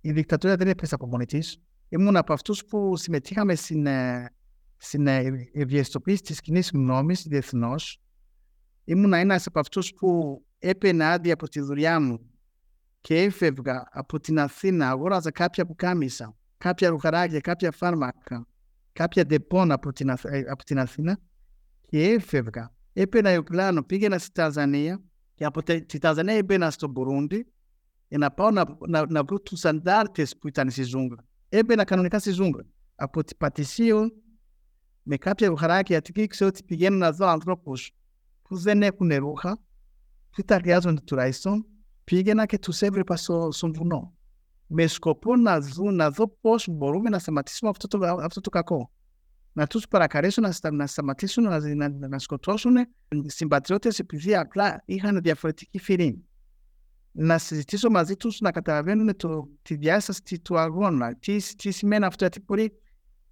[0.01, 1.61] η δικτατορία δεν έπεσε από μόνη της.
[1.89, 4.29] Ήμουν από αυτούς που συμμετείχαμε στην, ε,
[4.83, 8.01] στην ε, ευαισθητοποίηση της κοινής γνώμης διεθνώς.
[8.83, 12.19] Ήμουν ένας από αυτούς που έπαιρνε άδεια από τη δουλειά μου
[13.01, 18.47] και έφευγα από την Αθήνα, αγόραζα κάποια πουκάμισα, κάποια ρουχαράκια, κάποια φάρμακα,
[18.93, 20.11] κάποια Ντεπόν από την,
[20.49, 21.19] από την Αθήνα
[21.87, 22.73] και έφευγα.
[22.93, 25.01] Έπαιρνα αεροπλάνο, πήγαινα στη Ταζανία
[25.35, 27.53] και από τη Ταζανία έμπαινα στο Μπουρούντι
[28.07, 31.25] για να πάω να, να, να βρω τους αντάρτες που ήταν στη ζούγκλα.
[31.49, 32.65] Έμπαινα κανονικά στη ζούγκλα.
[32.95, 34.23] Από την Πατησίου
[35.03, 37.91] με κάποια ρουχαράκια, γιατί ήξερα ότι πηγαίνουν να δω ανθρώπους
[38.41, 39.59] που δεν έχουν ρούχα,
[40.31, 41.65] που τα χρειάζονται τουλάχιστον,
[42.03, 44.13] πήγαινα και τους έβλεπα στο, στον βουνό.
[44.67, 48.91] Με σκοπό να, δω, να δω πώς μπορούμε να σταματήσουμε αυτό το, αυτό το κακό
[49.53, 52.75] να τους παρακαλέσω να, στα, να σταματήσουν να, να, να σκοτώσουν
[53.25, 56.23] συμπατριώτες επειδή απλά είχαν διαφορετική φυρή.
[57.11, 61.15] να συζητήσω μαζί τους να καταλαβαίνουν το, τη διάσταση του αγώνα.
[61.15, 62.81] Τι, τι σημαίνει αυτό, γιατί μπορεί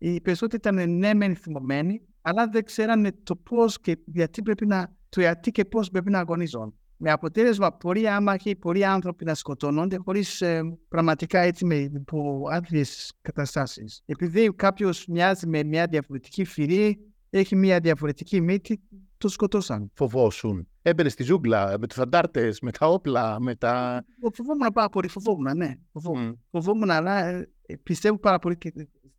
[0.04, 4.96] οι περισσότεροι ήταν ναι μεν θυμωμένοι, αλλά δεν ξέρανε το πώς και γιατί πρέπει να,
[5.10, 6.76] το γιατί και πώς πρέπει να αγωνίζουν.
[6.98, 12.84] Με αποτέλεσμα πολλοί άμαχοι, πολλοί άνθρωποι να σκοτώνονται χωρίς ε, πραγματικά έτσι με υπό άθλιε
[13.22, 14.02] καταστάσεις.
[14.06, 18.82] Επειδή κάποιος μοιάζει με μια διαφορετική φυρή, έχει μια διαφορετική μύτη,
[19.18, 19.92] το σκοτώσαν.
[19.94, 20.68] Φοβόσουν.
[20.82, 24.04] Έμπαινε στη ζούγκλα με τους αντάρτες, με τα όπλα, με τα.
[24.34, 25.76] Φοβόμουν πάρα πολύ, φοβόμουν, ναι.
[25.92, 26.38] Φοβόμουν, mm.
[26.52, 28.72] φοβόμουν αλλά ε, πιστεύω πάρα πολύ και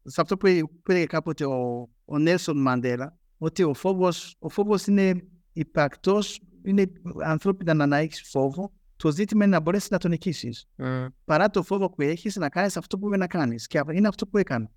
[0.05, 5.27] σε αυτό που είπε κάποτε ο, ο Νέλσον Μαντέλα, ότι ο φόβος, ο φόβος είναι
[5.53, 6.93] υπαρκτός, είναι
[7.25, 10.51] ανθρώπινα να έχει φόβο, το ζήτημα είναι να μπορέσει να τον νικήσει.
[10.77, 11.07] Mm.
[11.25, 13.57] Παρά το φόβο που έχει, να κάνει αυτό που πρέπει να κάνει.
[13.57, 14.71] Και είναι αυτό που έκανε.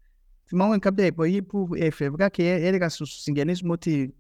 [0.48, 4.16] Θυμάμαι κάποια εποχή που έφευγα και έλεγα στου συγγενεί μου ότι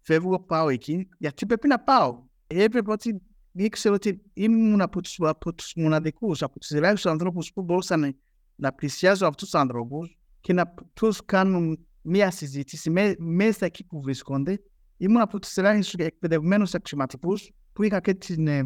[0.00, 2.22] φεύγω, πάω εκεί, γιατί πρέπει να πάω.
[2.46, 7.62] Έπρεπε ότι ήξερα ότι ήμουν από του από τους μοναδικού, από του ελάχιστου ανθρώπου που
[7.62, 8.16] μπορούσαν
[8.54, 14.00] να πλησιάζουν αυτούς τους ανθρώπους και να τους κάνουν μια συζήτηση με, μέσα εκεί που
[14.02, 14.62] βρίσκονται.
[14.96, 18.62] Ήμουν από του ελάχιστου εκπαιδευμένους αξιωματικούς που είχα και την, ε,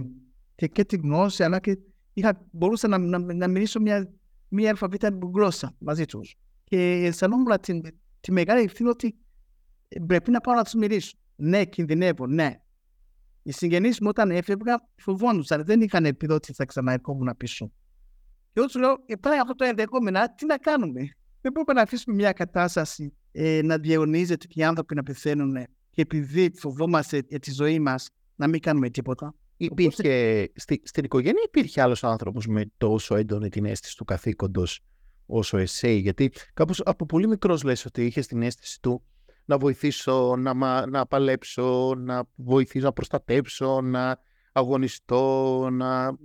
[0.55, 1.79] και, και την γνώση, αλλά και
[2.13, 4.13] είχα, μπορούσα να, να, να μιλήσω μια,
[4.49, 6.35] μια αλφαβήτα γλώσσα μαζί τους.
[6.65, 7.81] Και αισθανόμουν τη,
[8.21, 9.17] τη μεγάλη ευθύνη ότι
[10.07, 11.17] πρέπει να πάω να τους μιλήσω.
[11.37, 12.61] Ναι, κινδυνεύω, ναι.
[13.43, 17.73] Οι συγγενείς μου όταν έφευγα φοβόντουσαν, δεν είχαν επιδότη ότι θα ξαναερχόμουν πίσω.
[18.57, 21.01] Και εγώ τους λέω, υπάρχει αυτό το ενδεχόμενο, τι να κάνουμε.
[21.41, 25.57] Δεν μπορούμε να αφήσουμε μια κατάσταση ε, να διαιωνίζεται και οι άνθρωποι να πεθαίνουν
[25.91, 29.35] και επειδή φοβόμαστε για τη ζωή μας να μην κάνουμε τίποτα.
[29.57, 34.81] Υπήρχε, στη, στην οικογένεια υπήρχε άλλος άνθρωπος με τόσο έντονη την αίσθηση του καθήκοντος
[35.27, 39.03] όσο εσύ, γιατί κάπως από πολύ μικρός λες ότι είχες την αίσθηση του
[39.45, 44.19] να βοηθήσω, να, να παλέψω, να βοηθήσω, να προστατέψω, να
[44.53, 46.19] αγωνιστώ, να...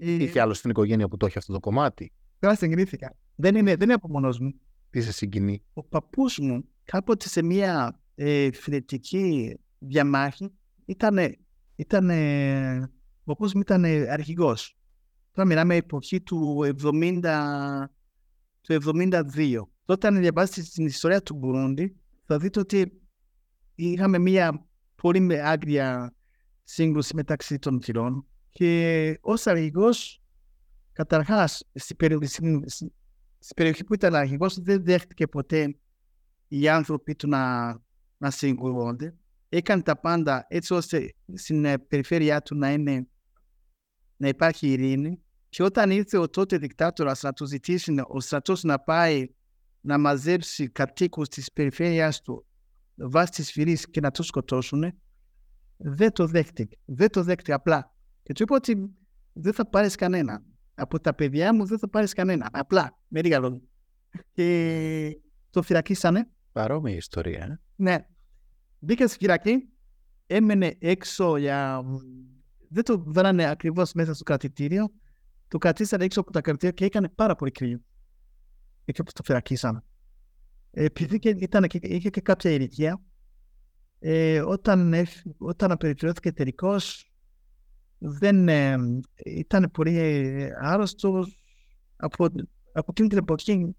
[0.00, 2.12] Ε, είχε άλλο στην οικογένεια που το έχει αυτό το κομμάτι.
[2.38, 3.16] Τώρα συγκινήθηκα.
[3.34, 4.54] Δεν είναι, δεν είναι από μόνος μου.
[4.90, 5.62] Τι σε συγκινεί.
[5.72, 10.52] Ο παππούς μου κάποτε σε μια ε, φιλετική διαμάχη
[10.84, 11.18] ήταν,
[11.74, 14.76] ήτανε, ο παππούς μου ήταν αρχηγός.
[15.32, 17.84] Τώρα μιλάμε εποχή του 70,
[18.60, 19.60] του 72.
[19.84, 23.00] Τότε αν διαβάσετε την ιστορία του Μπουρούντι, θα δείτε ότι
[23.74, 26.14] είχαμε μια πολύ άγρια
[26.62, 30.22] σύγκρουση μεταξύ των φυλών και ως αρχηγός,
[30.92, 32.26] καταρχάς στην περιοχή,
[33.38, 35.78] στην περιοχή που ήταν αρχηγός, δεν δέχτηκε ποτέ
[36.48, 37.72] οι άνθρωποι του να,
[38.16, 39.14] να συγκρούονται.
[39.48, 43.08] Έκανε τα πάντα έτσι ώστε στην ε, περιφέρειά του να, είναι,
[44.16, 45.22] να υπάρχει ειρήνη.
[45.48, 49.28] Και όταν ήρθε ο τότε δικτάτορας να του ζητήσει ο στρατός να πάει
[49.80, 52.46] να μαζέψει κατοίκους της περιφέρειας του
[52.94, 54.94] βάσει της φυλής και να τους σκοτώσουν,
[55.76, 56.76] δεν το δέχτηκε.
[56.84, 57.93] Δεν το δέχτηκε απλά.
[58.24, 58.90] Και του είπε ότι
[59.32, 60.42] δεν θα πάρεις κανένα.
[60.74, 62.48] Από τα παιδιά μου δεν θα πάρεις κανένα.
[62.52, 63.60] Απλά, με λίγα λόγια.
[64.32, 65.18] Και
[65.50, 66.30] το φυλακίσανε.
[66.52, 67.42] Παρόμοια ιστορία.
[67.42, 68.06] Ε; Ναι.
[68.78, 69.68] Μπήκε στη φυλακή,
[70.26, 71.82] έμενε έξω για...
[72.68, 74.92] Δεν το βάλανε ακριβώς μέσα στο κρατητήριο.
[75.48, 77.80] Το κρατήσανε έξω από τα κρατητήρια και έκανε πάρα πολύ κρύο
[78.84, 79.84] εκεί όπως το φυλακίσαμε.
[80.70, 83.02] Επειδή και ήταν, είχε και κάποια ηλικία,
[83.98, 84.94] ε, όταν,
[85.38, 87.12] όταν απελευθερώθηκε τελικώς,
[88.06, 88.76] δεν ε,
[89.24, 91.26] ήταν πολύ άρρωστο
[91.96, 92.24] από,
[92.72, 93.74] από εκείνη την εποχή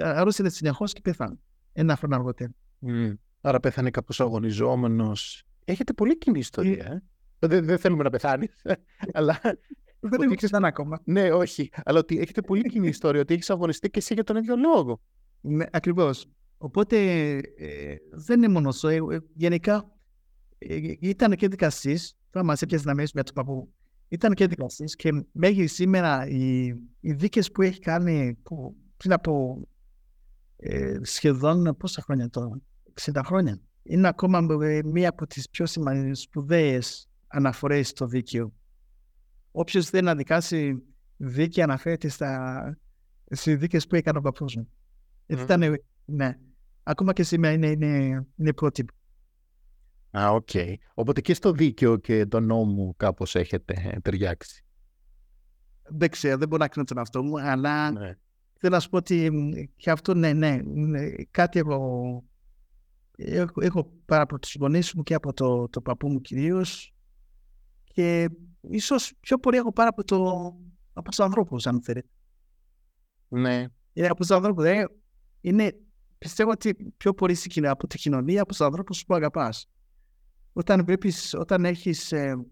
[0.00, 1.38] αρρώστηκε συνεχώς και πέθανε
[1.72, 2.50] ένα χρόνο αργότερα.
[2.86, 3.14] Mm.
[3.40, 5.44] Άρα πέθανε κάπως αγωνιζόμενος.
[5.64, 7.02] Έχετε πολύ κοινή ιστορία, ε.
[7.46, 8.62] Δεν, δεν θέλουμε να πεθάνεις,
[9.12, 9.40] αλλά
[10.00, 11.00] δεν το ήξερε ακόμα.
[11.04, 11.70] Ναι, όχι.
[11.84, 15.00] Αλλά ότι έχετε πολύ κοινή ιστορία, ότι έχεις αγωνιστεί και εσύ για τον ίδιο λόγο.
[15.40, 16.26] Ναι, ακριβώς.
[16.58, 16.96] Οπότε
[17.56, 18.88] ε, δεν είναι μόνο αυτό.
[18.88, 19.90] Ε, ε, γενικά
[20.58, 22.16] ε, ήταν και δικαστής.
[22.34, 23.72] Τώρα μας έπιασες να μιλήσουμε για τον παππού.
[24.08, 26.66] Ήταν και δικαστής και μέχρι σήμερα οι,
[27.00, 29.62] οι δίκες που έχει κάνει που, πριν από
[30.56, 32.60] ε, σχεδόν πόσα χρόνια τώρα,
[33.00, 34.46] 60 χρόνια, είναι ακόμα
[34.84, 35.66] μία από τις πιο
[36.12, 38.52] σπουδαίες αναφορές στο δίκαιο
[39.52, 40.82] όποιος θέλει να δικάσει
[41.16, 42.78] δίκη αναφέρεται στα
[43.44, 44.68] δίκες που έκανε ο παππούς μου.
[45.26, 45.38] Mm.
[45.42, 46.38] Ήταν, ναι.
[46.82, 48.94] Ακόμα και σήμερα είναι, είναι, είναι πρότυπο.
[50.18, 50.48] Α, OK.
[50.52, 50.74] Okay.
[50.94, 54.64] Οπότε και στο δίκαιο και τον νόμο κάπως έχετε ταιριάξει.
[55.82, 58.16] Δεν ξέρω, δεν μπορώ να κρίνω τον εαυτό μου, αλλά ναι.
[58.58, 59.30] θέλω να σου πω ότι
[59.76, 60.60] και αυτό, ναι, ναι,
[61.30, 62.22] κάτι εγώ
[63.16, 66.94] έχω, έχω πάρα από τους γονείς μου και από το, το παππού μου κυρίως
[67.84, 68.28] και
[68.60, 70.52] ίσως πιο πολύ έχω πάρει από, το,
[70.92, 72.08] από τους ανθρώπους, αν θέλετε.
[73.28, 73.66] Ναι.
[73.92, 74.64] Είναι από τους ανθρώπους.
[74.64, 74.86] Δηλαδή,
[75.40, 75.76] είναι,
[76.18, 79.68] πιστεύω ότι πιο πολύ από τη κοινωνία, από τους ανθρώπους που αγαπάς.
[80.56, 82.46] Όταν βλέπεις, όταν έχεις, ε,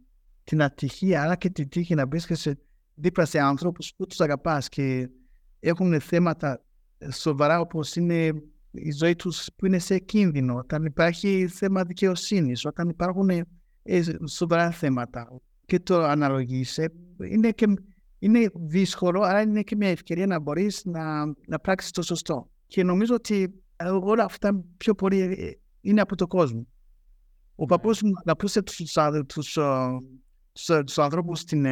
[0.44, 2.58] την ατυχία αλλά και την τύχη να βρίσκεσαι
[2.94, 5.08] δίπλα σε άνθρωπους που τους αγαπάς και
[5.60, 6.62] έχουν θέματα
[7.10, 8.32] σοβαρά όπως είναι
[8.70, 13.28] η ζωή τους που είναι σε κίνδυνο, όταν υπάρχει θέμα δικαιοσύνης, όταν υπάρχουν
[13.82, 16.92] ε, σοβαρά θέματα και το αναλογείσαι,
[17.30, 17.66] είναι, και,
[18.18, 22.50] είναι δύσκολο, αλλά είναι και μια ευκαιρία να μπορείς να, να πράξεις το σωστό.
[22.66, 23.62] Και νομίζω ότι
[24.02, 26.66] όλα αυτά πιο πολύ ε, είναι από το κόσμο.
[27.62, 28.76] Ο παππούς μου αναπούσε τους,
[29.26, 29.58] τους,
[30.52, 31.66] τους, τους ανθρώπους, την,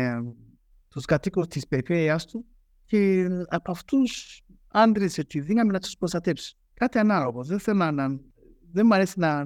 [0.88, 2.44] τους κατοίκους της περιφέρειας του
[2.85, 6.57] και από αυτούς άντρεσε τη δύναμη να τους προστατέψει.
[6.74, 7.44] Κάτι ανάλογο.
[7.44, 8.09] Δεν θέλω να...
[8.72, 9.44] Δεν μου αρέσει να,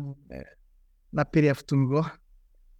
[1.09, 1.28] να
[1.70, 2.12] εγώ.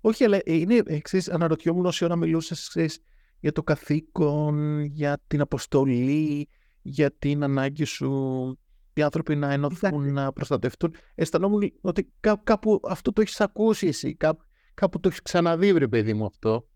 [0.01, 1.23] Όχι, αλλά είναι εξή.
[1.31, 3.01] Αναρωτιόμουν όση ώρα μιλούσες
[3.41, 6.49] για το καθήκον, για την αποστολή,
[6.83, 8.59] για την ανάγκη σου
[8.95, 10.95] οι άνθρωποι να ενωθούν, να προστατευτούν.
[11.15, 15.89] Αισθανόμουν ότι κά, κάπου αυτό το έχεις ακούσει εσύ, κάπου, κάπου το έχεις ξαναδεί, βρε
[15.89, 16.69] παιδί μου αυτό.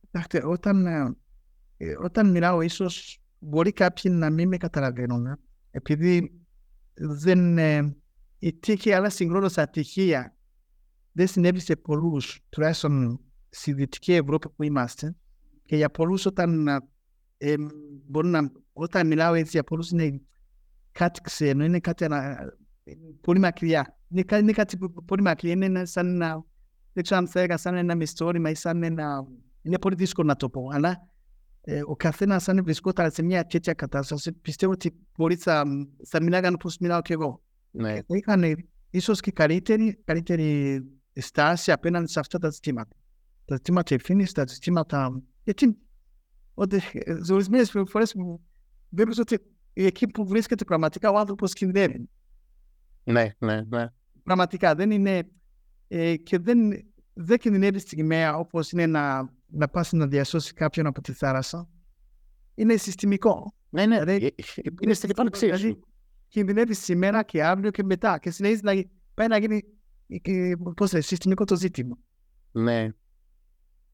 [0.00, 1.16] Κοιτάξτε, όταν, ε,
[1.76, 5.38] ε, όταν μιλάω, ίσως μπορεί κάποιοι να μην με καταλαβαίνουν,
[5.70, 6.32] επειδή
[6.94, 7.96] δεν, ε,
[8.38, 10.36] η τύχη, αλλά συγχρόνω ατυχία
[11.12, 15.16] δεν συνέβη σε πολλούς, τουλάχιστον στη Δυτική Ευρώπη που είμαστε.
[15.64, 16.68] Και για πολλούς, όταν,
[17.38, 17.54] ε,
[18.06, 20.20] μπορεί να, όταν μιλάω έτσι, για πολλούς είναι
[20.98, 22.38] κάτι ξένο, είναι κάτι ανα...
[23.20, 23.98] πολύ μακριά.
[24.08, 26.44] Είναι, είναι κάτι πολύ μακριά, είναι σαν ένα,
[26.92, 29.26] δεν ξέρω αν θα έλεγα σαν ένα μυστόρημα ή σαν ένα...
[29.62, 31.08] Είναι πολύ δύσκολο να το πω, αλλά
[31.60, 35.64] ε, ο καθένας αν βρισκόταν σε μια τέτοια κατάσταση, πιστεύω ότι μπορεί θα,
[36.06, 37.42] θα μιλάγαν όπως μιλάω και εγώ.
[37.70, 37.98] Ναι.
[38.06, 40.80] Είχαν ίσως και καλύτερη, καλύτερη
[41.14, 42.96] στάση απέναντι σε αυτά τα ζητήματα.
[43.44, 45.22] Τα ζητήματα ευθύνης, τα ζητήματα.
[45.44, 45.78] Γιατί
[47.30, 48.14] ορισμένες φορές
[48.88, 49.38] βλέπεις ότι
[49.84, 52.08] εκεί που βρίσκεται πραγματικά ο άνθρωπος κινδυνεύει.
[53.04, 53.86] Ναι, ναι, ναι.
[54.22, 55.28] Πραγματικά δεν είναι.
[55.88, 56.58] Ε, και δεν,
[57.12, 61.68] δεν κινδυνεύει στιγμαία όπως είναι να, να πας να διασώσει κάποιον από τη θάλασσα.
[62.54, 63.54] Είναι συστημικό.
[63.68, 65.80] Ναι, ναι, δηλαδή, ε, ε, είναι στην ύπαρξή δηλαδή,
[66.28, 68.18] Κινδυνεύει σήμερα και αύριο και μετά.
[68.18, 68.72] Και συνεχίζει να
[69.14, 69.62] πάει να γίνει
[70.76, 71.98] πώς λέει, συστημικό το ζήτημα.
[72.52, 72.88] Ναι.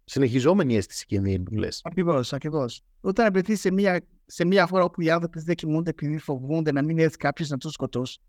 [0.04, 1.80] Συνεχιζόμενη αίσθηση κινδύνου, λες.
[1.84, 2.82] Ακριβώς, ακριβώς.
[3.00, 6.82] Όταν βρεθεί σε μια, σε μια χώρα όπου οι άνθρωποι δεν κοιμούνται επειδή φοβούνται να
[6.82, 8.20] μην έρθει κάποιος να τους σκοτώσει,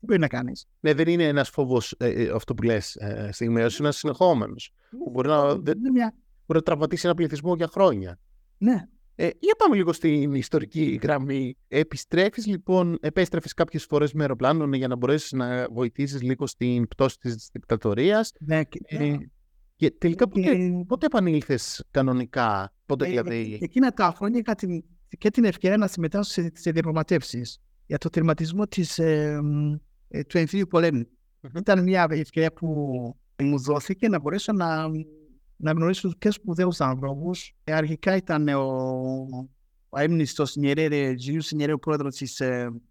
[0.00, 3.28] τι μπορεί να κάνεις; Ναι, δεν είναι ένας φόβος ε, ε, αυτό που λες ε,
[3.32, 4.72] στιγμιαίο, είναι ένας συνεχόμενος.
[5.12, 6.14] Μπορεί να, δεν, μια...
[6.46, 8.18] μπορεί να τραυματίσει ένα πληθυσμό για χρόνια.
[8.58, 8.88] Ναι.
[9.16, 11.56] Ε, για πάμε λίγο στην ιστορική γραμμή.
[11.68, 17.18] Επιστρέφεις λοιπόν, επέστρεφες κάποιες φορές με αεροπλάνο για να μπορέσεις να βοηθήσεις λίγο στην πτώση
[17.18, 18.32] της δικτατορίας.
[18.38, 19.16] Ναι, ε,
[19.76, 24.84] και τελικά πότε, πότε επανήλθες κανονικά, πότε ε, δηλαδή; Εκείνα τα χρόνια είχα την,
[25.18, 29.40] και την ευκαιρία να συμμετάσχω σε, σε διαπραγματεύσεις για το τερματισμό της, ε,
[30.08, 31.02] ε, του εμφύλιου πολέμου.
[31.02, 31.58] Mm-hmm.
[31.58, 32.66] Ήταν μια ευκαιρία που
[33.42, 34.88] μου δόθηκε να μπορέσω να,
[35.56, 37.54] να γνωρίσω και σπουδαίους ανθρώπους.
[37.64, 38.62] Αρχικά ήταν ο,
[39.88, 42.42] ο έμνηστος Νιερέρε, Τζιού Νιερέρε, ο πρόεδρος της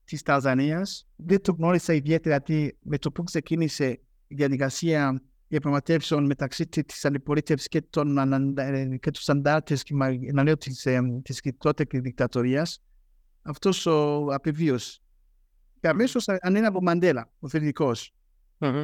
[0.04, 1.08] της Ταζανίας.
[1.16, 5.22] Δεν το γνώρισα ιδιαίτερα γιατί με το που ξεκίνησε η διαδικασία
[5.54, 8.16] διαπραγματεύσεων μεταξύ τη αντιπολίτευση και, των,
[9.00, 9.94] και του αντάρτε και
[10.30, 10.72] αναλέω τη
[11.22, 12.68] της τότε δικτατορία,
[13.42, 15.00] αυτό ο απεβίωσε.
[15.80, 17.92] Και αμέσω ανέλαβε ο Μαντέλα, ο θετικό.
[18.60, 18.84] Mm-hmm.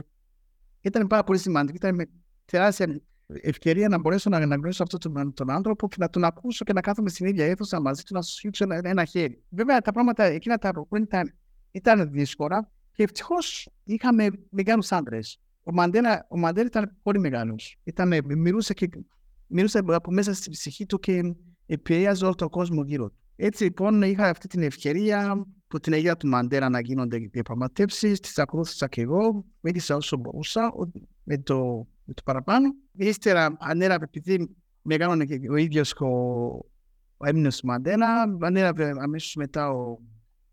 [0.81, 1.75] Ήταν πάρα πολύ σημαντικό.
[1.75, 2.05] Ήταν με
[2.45, 6.73] τεράστια ευκαιρία να μπορέσω να αναγνωρίσω αυτόν τον, τον άνθρωπο και να τον ακούσω και
[6.73, 9.43] να κάθομαι στην ίδια αίθουσα μαζί του να σου σφίξω ένα, ένα χέρι.
[9.49, 11.35] Βέβαια τα πράγματα εκείνα τα χρόνια ήταν,
[11.71, 13.35] ήταν δύσκολα και ευτυχώ
[13.83, 15.19] είχαμε μεγάλου άντρε.
[15.69, 17.77] Ο Μαντέλα, ο Μαντέλα ήταν πολύ μεγάλος.
[18.23, 18.89] Μιλούσε, και,
[19.47, 23.17] μιλούσε από μέσα στην ψυχή του και επηρέαζε όλο τον κόσμο γύρω του.
[23.35, 28.37] Έτσι λοιπόν είχα αυτή την ευκαιρία που την αιγύα του Μαντέλα να γίνονται διαπραγματεύσεις, τις
[28.37, 30.73] ακολούθησα και εγώ, μίλησα όσο μπορούσα
[31.23, 32.73] με το, με το παραπάνω.
[32.91, 36.07] Ύστερα ανέλαβε, επειδή μεγάλωνε και ο ίδιος ο,
[37.17, 39.97] ο έμεινο του Μαντέλα, ανέλαβε αμέσως μετά ο,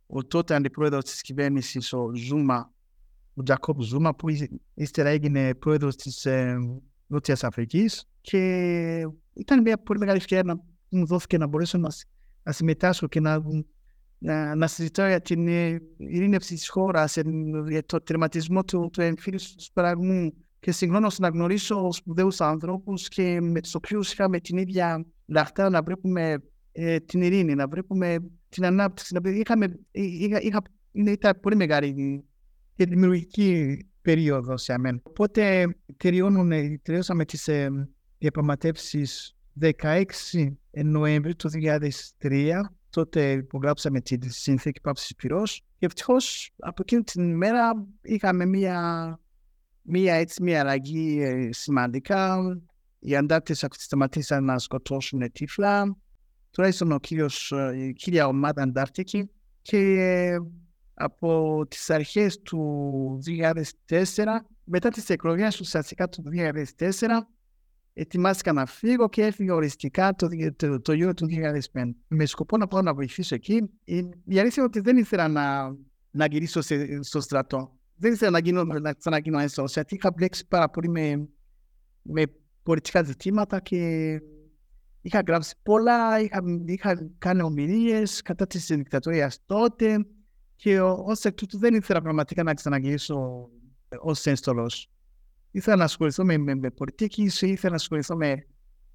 [0.07, 2.75] ο τότε αντιπρόεδρος της κυβέρνησης, ο Ζούμα,
[3.37, 4.27] ο Τζακόπ Ζούμα, που
[4.75, 6.57] ύστερα έγινε πρόεδρος της ε,
[7.07, 8.09] Νότιας Αφρικής.
[8.21, 8.39] Και
[9.35, 11.89] ήταν μια πολύ μεγάλη ευκαιρία να μου δόθηκε να μπορέσω να,
[12.43, 13.43] να συμμετάσχω και να,
[14.19, 17.17] να, να συζητάω για την ε, ειρήνευση της χώρας,
[17.69, 23.41] για το τερματισμό του, του εμφύλιου του πραγμού και συγχρόνω να γνωρίσω σπουδαίους ανθρώπους και
[23.41, 28.17] με τους οποίους είχαμε την ίδια λαχτά να βλέπουμε ε, την ειρήνη, να βλέπουμε
[28.49, 29.15] την ανάπτυξη.
[29.15, 29.31] Να...
[29.31, 32.25] Είχαμε, είχα, είχα, ήταν πολύ μεγάλη
[32.77, 35.01] και δημιουργική περίοδος σε μένα.
[35.03, 35.77] Οπότε
[36.83, 40.05] τελειώσαμε τις ε, διαπραγματεύσεις 16
[40.71, 41.51] Νοέμβρη του
[42.19, 42.61] 2003.
[42.91, 45.63] Τότε υπογράψαμε τη συνθήκη πάυση πυρός.
[45.79, 49.21] Και ευτυχώς από εκείνη την μέρα είχαμε μια,
[49.83, 52.39] μια, έτσι, μια αλλαγή ε, σημαντικά.
[52.99, 55.97] οι αντάρτες σταματήσαν να σκοτώσουν τύφλα,
[56.51, 59.31] τουλάχιστον ο κύριος, η κύρια ομάδα αντάρτικη
[59.63, 60.39] και
[60.99, 64.25] από τις αρχές του 2004,
[64.65, 66.23] μετά τις εκλογές ουσιαστικά του
[66.79, 66.93] 2004,
[67.93, 71.27] ετοιμάστηκα να φύγω και έφυγε οριστικά το, το, το Euro του
[71.73, 71.83] 2005.
[72.09, 73.71] Με σκοπό να πάω να βοηθήσω εκεί.
[73.85, 75.77] Η, η αλήθεια είναι ότι δεν ήθελα να,
[76.11, 77.79] να γυρίσω σε, στο στρατό.
[77.97, 81.29] Δεν ήθελα να, γίνω, να ξαναγίνω έσω, γιατί είχα μπλέξει πάρα πολύ με,
[82.03, 82.23] με
[82.63, 84.11] πολιτικά ζητήματα και
[85.01, 90.07] είχα γράψει πολλά, είχα, είχα κάνει ομιλίες κατά της δικτατορίας τότε
[90.57, 93.49] και ως εκ τούτου δεν ήθελα πραγματικά να ξαναγυρίσω
[94.01, 94.91] ως ένστολος.
[95.51, 98.47] Ήθελα να ασχοληθώ με, με, με πολιτική, ήθελα να ασχοληθώ με,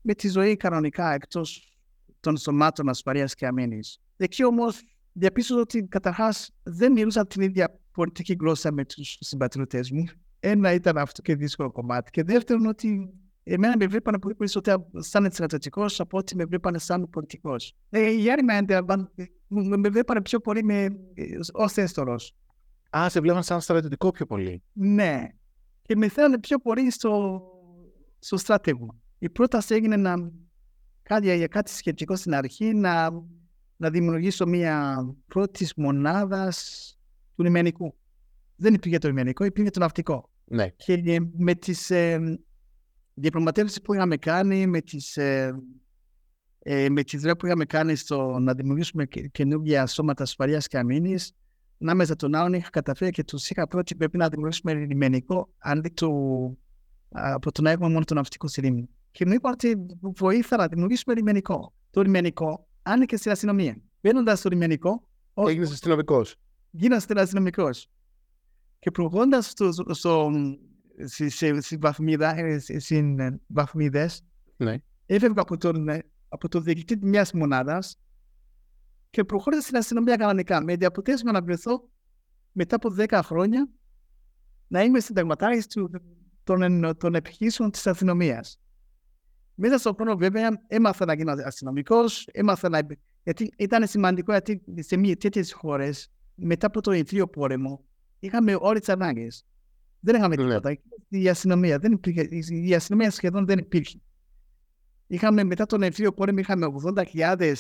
[0.02, 1.78] με τη ζωή κανονικά εκτός
[2.20, 4.00] των σωμάτων ασφαλεία και αμήνης.
[4.18, 10.06] Εκεί όμως διαπίστωσα ότι καταρχάς δεν μιλούσα την ίδια πολιτική γλώσσα με τους συμπατριώτες μου.
[10.40, 12.12] Ένα ήταν αυτό και δύσκολο κομμάτι.
[12.12, 17.10] Και δεύτερον, ότι εμένα με βλέπανε πολύ περισσότερο σαν στρατιωτικό από ότι με βλέπανε σαν
[17.10, 17.76] πολιτικός.
[17.90, 20.88] Ε, οι άλλοι με, με βλέπανε πιο πολύ με,
[21.54, 22.16] ως έστωρο.
[22.98, 24.64] Α, σε βλέπανε σαν στρατιωτικό πιο πολύ.
[24.74, 25.28] Ναι.
[25.82, 27.42] Και με θέλανε πιο πολύ στο,
[28.20, 29.00] στο στρατεύμα.
[29.20, 30.32] Η πρόταση έγινε να
[31.04, 33.10] κάτι, για κάτι σχετικό στην αρχή, να,
[33.78, 36.54] να δημιουργήσω μια πρώτη μονάδα
[37.36, 37.96] του λιμενικού.
[38.56, 40.30] Δεν υπήρχε το λιμενικό, υπήρχε το ναυτικό.
[40.46, 40.68] Ναι.
[40.68, 42.40] Και με τις ε,
[43.14, 45.56] διαπραγματεύσεις που είχαμε κάνει, με τις, ε,
[46.60, 51.34] ε, με τις που είχαμε κάνει στο να δημιουργήσουμε καινούργια σώματα ασφαλείας και αμήνης,
[51.78, 55.54] να μέσα τον άλλον είχα καταφέρει και τους είχα πει ότι πρέπει να δημιουργήσουμε λιμενικό
[55.58, 56.58] αντί του,
[57.10, 61.16] από το να έχουμε μόνο το ναυτικό στη Και μου είπα ότι βοήθησα να δημιουργήσουμε
[61.16, 61.74] λιμενικό.
[61.90, 63.82] Το λιμενικό άνοιγε στην αστυνομία.
[64.02, 65.08] Μπαίνοντας στο λιμενικό.
[65.34, 66.36] Έγινε αστυνομικός.
[66.72, 67.90] Γίνα αστυνομικός.
[68.80, 70.71] Και προχωρώντα στο, στο, στις
[73.48, 74.24] βαθμίδες,
[74.58, 74.78] ναι.
[75.06, 75.88] έφευγα από τον,
[76.30, 78.00] από το διοικητή μιας μονάδας
[79.10, 81.90] και προχώρησα στην αστυνομία κανονικά με αποτέλεσμα να βρεθώ
[82.52, 83.70] μετά από 10 χρόνια
[84.68, 85.68] να είμαι συνταγματάρχης
[86.44, 88.44] των, των επιχειρήσεων της αστυνομία.
[89.56, 92.00] Μέσα στον χρόνο βέβαια έμαθα να γίνω αστυνομικό,
[92.32, 92.80] έμαθα να...
[93.24, 95.90] Γιατί ήταν σημαντικό γιατί σε μία τέτοιε χώρε
[96.36, 97.86] μετά από το Ινθρίο πόλεμο
[98.20, 99.28] είχαμε όλε τι ανάγκε.
[100.02, 100.48] Δεν είχαμε ναι.
[100.48, 100.78] τίποτα.
[101.08, 104.00] Η αστυνομία, δεν υπήρχε, η αστυνομία σχεδόν δεν υπήρχε.
[105.08, 106.68] Είχαμε μετά τον εμφύλιο πόλεμο είχαμε
[107.14, 107.54] 80.000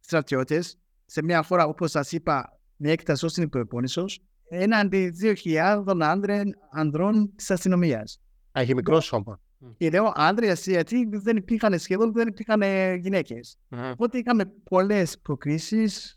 [0.00, 5.12] στρατιώτες σε μια χώρα όπως σας είπα με έκταση ως την Πελοπόννησος έναντι
[5.44, 5.84] 2.000
[6.70, 8.20] ανδρών της αστυνομίας.
[8.52, 9.40] Έχει μικρό σώμα.
[9.76, 12.62] Και λέω άντρε, γιατί δεν υπήρχαν σχεδόν δεν υπήρχαν
[13.00, 13.58] γυναίκες.
[13.70, 13.76] Mm.
[13.92, 16.14] Οπότε είχαμε πολλές προκρίσεις.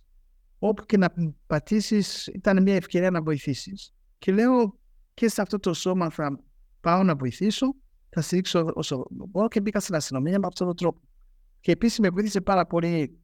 [0.59, 1.13] Όπου και να
[1.47, 3.93] πατήσεις ήταν μια ευκαιρία να βοηθήσεις.
[4.17, 4.79] Και λέω,
[5.13, 6.39] και σε αυτό το σώμα θα
[6.81, 7.75] πάω να βοηθήσω,
[8.09, 11.01] θα στηρίξω όσο μπορώ και μπήκα στην αστυνομία με αυτόν τον τρόπο.
[11.59, 13.19] Και επίσης με βοήθησε πάρα πολύ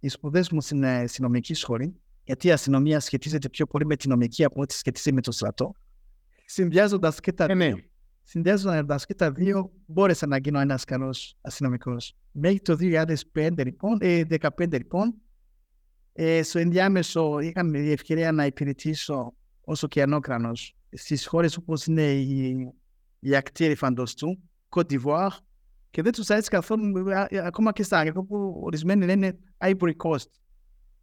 [0.00, 4.10] οι σπουδές μου στην αστυνομική ε, σχολή, γιατί η αστυνομία σχετίζεται πιο πολύ με την
[4.10, 5.74] νομική από ό,τι σχετίζεται με το στρατό.
[6.46, 7.72] Συνδυάζοντας και τα ναι.
[8.22, 12.16] Συνδυάζοντας και τα δύο, μπόρεσα να γίνω ένας καλός αστυνομικός.
[12.30, 12.76] Μέχρι το
[13.32, 15.14] 2015 λοιπόν, ε, 15, λοιπόν
[16.12, 22.56] ε, στο ενδιάμεσο είχαμε η ευκαιρία να υπηρετήσω ως ωκεανόκρανος στις χώρες όπως είναι η,
[23.20, 25.36] η ακτή Ελεφαντοστού, Côte d'Ivoire
[25.90, 27.04] και δεν τους αρέσει καθόλου
[27.44, 30.30] ακόμα και στα αγγλικά που ορισμένοι λένε Ivory Coast.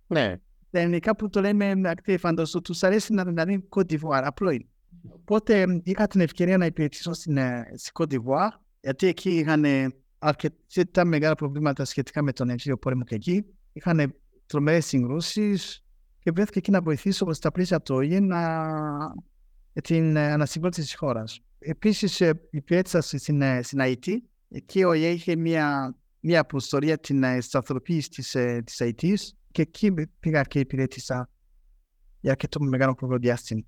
[0.08, 0.36] Ναι.
[0.70, 4.68] Τα ελληνικά που το λέμε ακτή Ελεφαντοστού τους αρέσει να λένε Côte d'Ivoire, απλό είναι.
[5.10, 7.38] Οπότε είχα την ευκαιρία να υπηρετήσω στην,
[7.76, 8.50] στην Côte d'Ivoire
[8.82, 9.66] γιατί εκεί είχαν
[10.20, 13.46] αρκετά μεγάλα προβλήματα σχετικά με τον εμφύλιο πόλεμο και εκεί.
[13.74, 15.84] Είχαν τρομερές συγκρούσεις
[16.20, 19.14] και βρέθηκε εκεί να βοηθήσω στα πλαίσια του ΟΗΕ για
[19.84, 21.40] την ε, ανασυγκρότηση της χώρας.
[21.60, 24.04] Επίσης, ε, υπηρέτησα στην, ε, στην ΑΕΤ.
[24.50, 28.10] Εκεί ο ΟΗΕ είχε μια, μια αποστολή την σταθεροποίηση
[28.64, 29.00] της ΑΕΤ
[29.52, 31.30] και εκεί πήγα και υπηρέτησα
[32.20, 33.62] για αρκετό μεγάλο χρόνο διάστημα.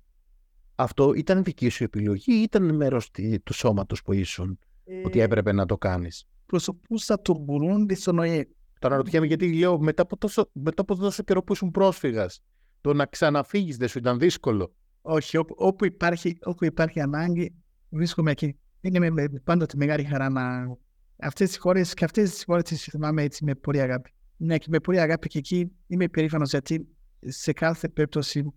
[0.74, 3.10] Αυτό ήταν δική σου επιλογή ή ήταν μέρος
[3.42, 8.48] του σώματος που ήσουν, ε, ότι έπρεπε να το κάνεις; Προσωπούσα το Μπουρούντι στον ΟΗΕ.
[8.78, 12.40] Τώρα αναρωτιέμαι γιατί λέω μετά από τόσο, μετά από τόσο καιρό που ήσουν πρόσφυγας,
[12.80, 14.74] το να ξαναφύγεις δεν σου ήταν δύσκολο;
[15.06, 17.54] Όχι, όπου, όπου, υπάρχει, όπου υπάρχει ανάγκη,
[17.88, 18.58] βρίσκομαι εκεί.
[18.80, 20.76] Είναι με, πάντοτε μεγάλη χαρά να.
[21.16, 24.14] Αυτές τις χώρες και αυτές τις χώρες τις θυμάμαι έτσι με πολύ αγάπη.
[24.36, 26.88] Ναι, και με πολύ αγάπη και εκεί είμαι περήφανος γιατί
[27.20, 28.52] σε κάθε περίπτωση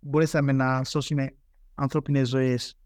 [0.00, 1.34] μπορέσαμε να σώσουμε
[1.74, 2.76] ανθρώπινες ζωές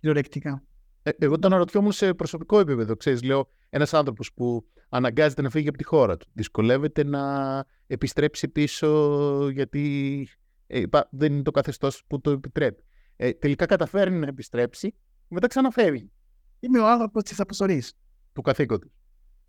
[0.00, 0.62] κυριολεκτικά.
[1.02, 2.96] Ε, εγώ το αναρωτιόμουν σε προσωπικό επίπεδο.
[2.96, 8.48] Ξέρεις, λέω, ένας άνθρωπος που αναγκάζεται να φύγει από τη χώρα του, δυσκολεύεται να επιστρέψει
[8.48, 10.28] πίσω γιατί
[10.70, 12.84] ε, δεν είναι το καθεστώς που το επιτρέπει.
[13.16, 14.94] Ε, τελικά καταφέρνει να επιστρέψει,
[15.28, 16.10] μετά ξαναφεύγει.
[16.60, 17.94] Είμαι ο άνθρωπος της αποστολής.
[18.32, 18.90] του καθήκοντος.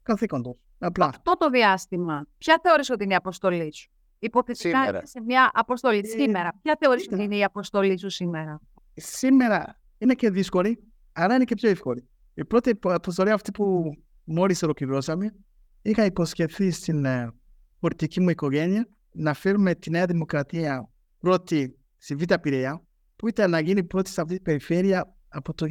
[0.04, 0.60] Καθήκον του.
[0.80, 1.06] Απλά.
[1.06, 4.98] Αυτό το διάστημα, ποια θεωρείς ότι είναι η αποστολή σου; Υποθετικά Σήμερα.
[4.98, 6.60] είσαι σε μια αποστολή Ε, σήμερα.
[6.62, 7.24] Ποια θεωρείς ότι κοίτα.
[7.24, 8.62] είναι η αποστολή σου σήμερα;
[8.94, 12.08] Σήμερα είναι και δύσκολη, αλλά είναι και πιο εύκολη.
[12.34, 13.92] Η πρώτη αποστολή αυτή που
[14.24, 15.36] μόλις ολοκληρώσαμε,
[15.82, 17.32] είχα υποσχεθεί στην ε,
[17.80, 20.90] πολιτική μου οικογένεια να φέρουμε τη Νέα Δημοκρατία
[21.22, 22.84] πρώτη στη Β' Πειραιά,
[23.16, 25.66] που ήταν να γίνει πρώτη σε αυτή την περιφέρεια από το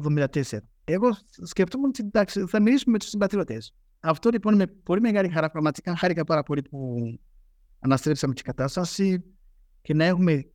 [0.00, 0.42] 1974.
[0.84, 1.08] Εγώ
[1.42, 3.58] σκεφτόμουν ότι εντάξει, θα μιλήσουμε με του συμπατριώτε.
[4.00, 6.96] Αυτό λοιπόν με πολύ μεγάλη χαρά, πραγματικά χάρηκα πάρα πολύ που
[7.78, 9.22] αναστρέψαμε την κατάσταση
[9.82, 10.50] και να έχουμε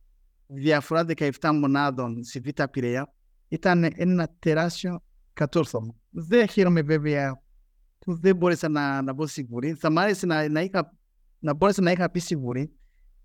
[0.46, 1.30] διαφορά 17
[1.60, 3.14] μονάδων στη Β' Πειραιά
[3.48, 5.94] ήταν ένα τεράστιο κατόρθωμα.
[6.10, 7.42] Δεν χαίρομαι βέβαια
[7.98, 9.74] που δεν μπόρεσα να, να μπω στη Βουλή.
[9.74, 10.96] Θα μ' άρεσε να, να, είχα,
[11.38, 12.76] να μπόρεσα να είχα πει στη Βουλή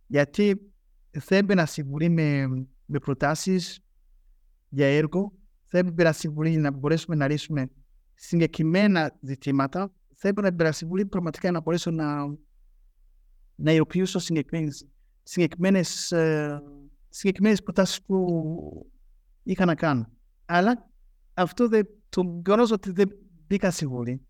[0.07, 0.71] γιατί
[1.19, 2.47] θα έμπαινα στη Βουλή με,
[2.85, 3.79] με προτάσεις
[4.69, 5.33] για έργο.
[5.67, 7.69] Θα έμπαινα στη Βουλή να μπορέσουμε να λύσουμε
[8.13, 9.93] συγκεκριμένα ζητήματα.
[10.15, 12.25] Θα έμπαινα στη Βουλή πραγματικά να μπορέσω να,
[13.55, 14.87] να υλοποιήσω συγκεκριμένες,
[15.23, 16.61] συγκεκριμένες, ε,
[17.09, 18.91] συγκεκριμένες προτάσεις που
[19.43, 20.11] είχα να κάνω.
[20.45, 20.89] Αλλά
[21.33, 23.09] αυτό δεν, το γεγονός ότι δεν
[23.47, 24.27] μπήκα στη Βουλή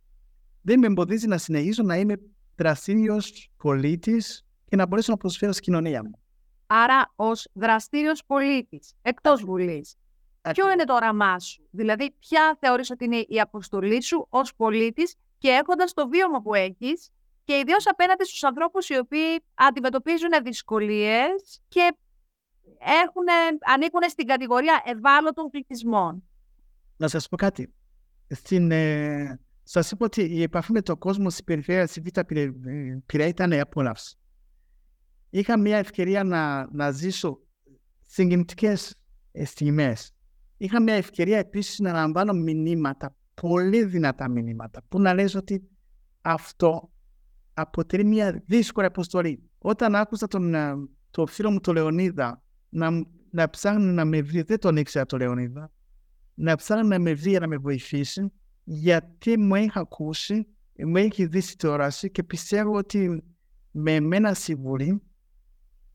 [0.67, 2.15] δεν με εμποδίζει να συνεχίσω να είμαι
[2.55, 6.19] δραστήριος πολίτης και να μπορέσω να προσφέρω στην κοινωνία μου.
[6.67, 9.95] Άρα, ως δραστήριος πολίτης, εκτός Βουλής,
[10.51, 15.15] ποιο είναι το όραμά σου, δηλαδή, ποια θεωρείς ότι είναι η αποστολή σου ως πολίτης
[15.37, 17.09] και έχοντας το βίωμα που έχεις
[17.43, 21.97] και ιδίως απέναντι στους ανθρώπους οι οποίοι αντιμετωπίζουν δυσκολίες και
[22.79, 23.25] έχουν,
[23.73, 26.23] ανήκουν στην κατηγορία ευάλωτων πληθυσμών.
[26.97, 27.73] Να σας πω κάτι.
[28.29, 32.53] Στην, ε, σας είπα ότι η επαφή με τον κόσμο στην περιφέρεια της Β' Πειραιά-
[33.05, 34.17] Πειραιά ήταν απόλαυση.
[35.29, 37.39] Είχα μια ευκαιρία να, να ζήσω
[38.01, 38.95] συγκινητικές
[39.43, 40.11] στιγμές.
[40.57, 45.69] Είχα μια ευκαιρία επίσης να λαμβάνω μηνύματα, πολύ δυνατά μηνύματα, που να λες ότι
[46.21, 46.91] αυτό
[47.53, 49.49] αποτελεί μια δύσκολη αποστολή.
[49.57, 50.73] Όταν άκουσα τον, ε,
[51.11, 52.89] το φίλο μου τον Λεωνίδα να,
[53.29, 55.71] να ψάχνει να με βρει, δεν τον ήξερα τον Λεωνίδα,
[56.33, 58.31] να ψάχνει να με βρει για να με βοηθήσει,
[58.63, 60.47] γιατί μου έχει ακούσει,
[60.85, 63.23] μου έχει δει στη τηλεόραση και πιστεύω ότι
[63.71, 65.01] με εμένα συμβουλή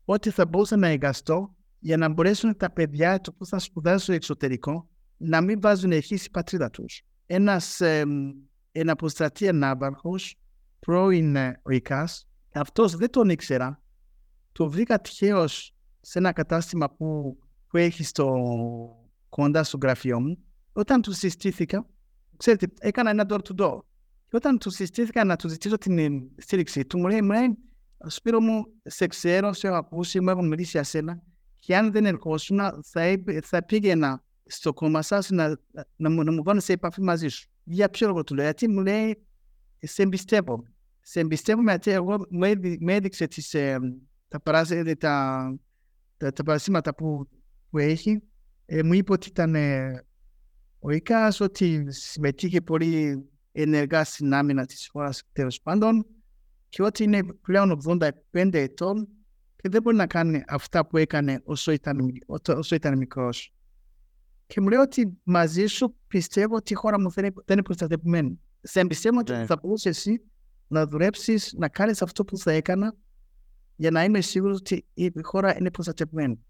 [0.05, 4.13] ότι θα μπορούσα να εργαστώ για να μπορέσουν τα παιδιά του που θα σπουδάσουν στο
[4.13, 7.01] εξωτερικό να μην βάζουν ευχή στην πατρίδα τους.
[7.25, 8.05] Ένας ε,
[8.71, 10.35] ένα αποστρατεία ναύαρχος,
[10.79, 13.81] πρώην ε, οικάς, αυτός δεν τον ήξερα.
[14.51, 17.37] Το βρήκα τυχαίως σε ένα κατάστημα που,
[17.67, 18.35] που έχει στο,
[19.29, 20.37] κοντά στο γραφείο μου.
[20.73, 21.85] Όταν του συστήθηκα,
[22.37, 23.79] ξέρετε, έκανα ένα door to door.
[24.29, 27.57] Και όταν του συστήθηκα να του ζητήσω την ε, στήριξη του, μου λέει, μου λέει,
[28.07, 31.21] Σπύρος μου, σε ξέρω, σε έχω ακούσει, μου έχουν μιλήσει για σένα.
[31.59, 35.59] Και αν δεν ερχόσουν, θα, έπ- θα πήγαινα στο κόμμα σας να,
[35.95, 37.47] να, μου- να μου βάλω σε επαφή μαζί σου.
[37.63, 39.25] Για ποιο λόγο του λέω, γιατί μου λέει,
[39.79, 40.63] σε εμπιστεύω.
[41.01, 43.77] Σε εμπιστεύω γιατί εγώ μου, έδει, μου έδειξε τις, ε,
[44.27, 45.57] τα, παράσι- τα,
[46.17, 47.29] τα, τα παρασύματα που,
[47.69, 48.21] που έχει.
[48.65, 50.03] Ε, μου είπε ότι ήταν ε,
[50.79, 56.05] ο Ικάς, ότι συμμετείχε πολύ ενεργά στην άμυνα της χώρας τέλος πάντων
[56.73, 58.09] και ότι είναι πλέον 85
[58.53, 59.07] ετών
[59.55, 63.53] και δεν μπορεί να κάνει αυτά που έκανε όσο ήταν, όσο- όσο ήταν μικρός.
[64.47, 67.61] Και μου λέει ότι μαζί σου πιστεύω ότι η χώρα μου δεν είναι, δεν είναι
[67.61, 68.39] προστατευμένη.
[68.61, 69.45] Σε εμπιστεύω ότι Ναι.
[69.45, 70.21] θα μπορούσε εσύ
[70.67, 72.95] να δουλέψει, να κάνει αυτό που θα έκανα
[73.75, 76.45] για να είμαι σίγουρο ότι η χώρα είναι προστατευμένη.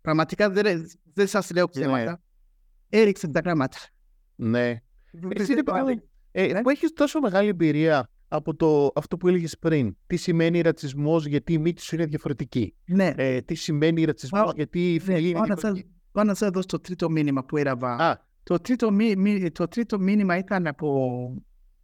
[0.00, 2.22] Πραγματικά δεν, δεν σα λέω ψέματα.
[2.88, 3.76] Έριξε τα γράμματα.
[4.34, 4.80] Ναι.
[5.28, 6.60] Εσύ είναι πάλι, ε, Ναι.
[6.62, 9.96] που έχεις τόσο μεγάλη εμπειρία από το, αυτό που έλεγες πριν.
[10.06, 14.52] Τι σημαίνει ρατσισμός γιατί η μύτη σου είναι διαφορετική; Ναι, Ε, τι σημαίνει ρατσισμός Πάω-
[14.54, 17.10] γιατί η ναι, φυλή είναι πάω να σας- διαφορετική; πάω να σας δώσω το τρίτο
[17.10, 17.96] μήνυμα που έλαβα.
[17.96, 21.08] Α, Το τρίτο, μη, μη- το τρίτο μήνυμα ήταν από,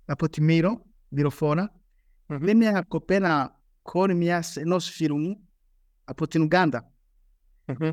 [0.05, 1.81] από τη Μύρο, Μυροφόρα.
[2.27, 2.43] Μμμ.
[2.43, 5.49] Είναι μια κοπέλα, κόρη μιας, ενός φίλου μου,
[6.05, 6.93] από την Ουγγάντα.
[7.67, 7.89] μμμ.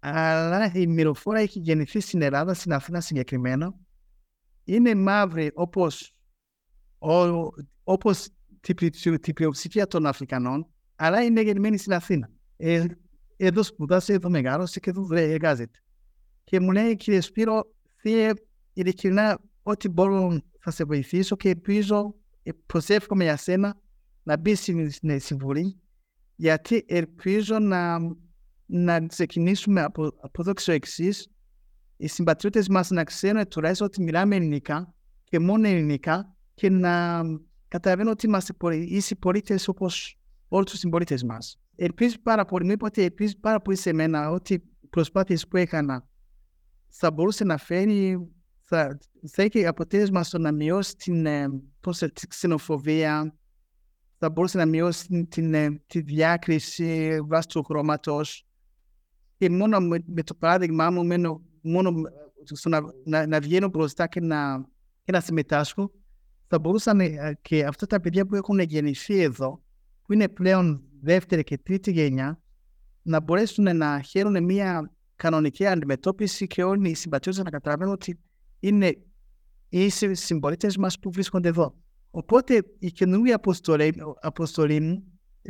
[0.00, 3.74] Αλλά η Μυροφόρα έχει γεννηθεί στην Ελλάδα, στην Αθήνα συγκεκριμένα.
[4.64, 6.14] Είναι μαύρη όπως,
[6.98, 7.10] ο,
[7.84, 8.28] όπως
[8.60, 10.66] την, πλη- την πλειοψηφία των Αφρικανών,
[10.96, 12.30] αλλά είναι γεννημένη στην Αθήνα.
[12.56, 12.84] Ε,
[13.36, 15.78] εδώ σπουδάσε, εδώ μεγάλωσε και εδώ δουλεύει, εργάζεται.
[16.44, 17.62] Και μου λέει, κύριε Σπύρο,
[17.96, 18.32] θείε,
[18.72, 23.80] ειλικρινά, ό,τι μπορώ θα σε βοηθήσω και ελπίζω, ε, προσεύχομαι για σένα
[24.22, 25.80] να μπεις στην, στην συμβουλή,
[26.36, 27.98] γιατί ελπίζω να,
[28.66, 31.28] να ξεκινήσουμε από, από εδώ και στο εξής.
[31.96, 37.22] Οι συμπατριώτες μας να ξέρουν τουλάχιστον ότι μιλάμε ελληνικά και μόνο ελληνικά και να
[37.72, 40.18] καταλαβαίνουν ότι είμαστε πολι- ίσοι πολίτε όπως
[40.48, 41.60] όλους τους συμπολίτε μας.
[41.76, 45.56] Ελπίζω πάρα πολύ, μου είπε ότι ελπίζεις πάρα πολύ σε μένα ότι οι προσπάθειες που
[45.56, 46.08] έκανα
[46.88, 48.98] θα μπορούσε να φέρει, θα θα,
[49.28, 51.48] θα έχει αποτέλεσμα στο να μειώσει την, ε,
[51.80, 53.34] πώς, τη ξενοφοβία,
[54.18, 58.46] θα μπορούσε να μειώσει την, την, ε, τη διάκριση βάσει του χρώματος
[59.36, 61.92] και μόνο με, με το παράδειγμά μου, μένω, μόνο
[62.42, 64.68] στο να, να, να βγαίνω μπροστά και να,
[65.04, 65.92] και να συμμετάσχω,
[66.54, 69.62] θα μπορούσαν ε, και αυτά τα παιδιά που έχουν γεννηθεί εδώ,
[70.02, 72.42] που είναι πλέον δεύτερη και τρίτη γενιά,
[73.02, 78.18] να μπορέσουν να χαίρουν μια κανονική αντιμετώπιση και όλοι οι συμπατριώτες να καταλαβαίνουν ότι
[78.60, 78.96] είναι
[79.68, 81.74] οι συμπολίτες μας που βρίσκονται εδώ.
[82.10, 85.04] Οπότε η καινούργια αποστολή, αποστολή μου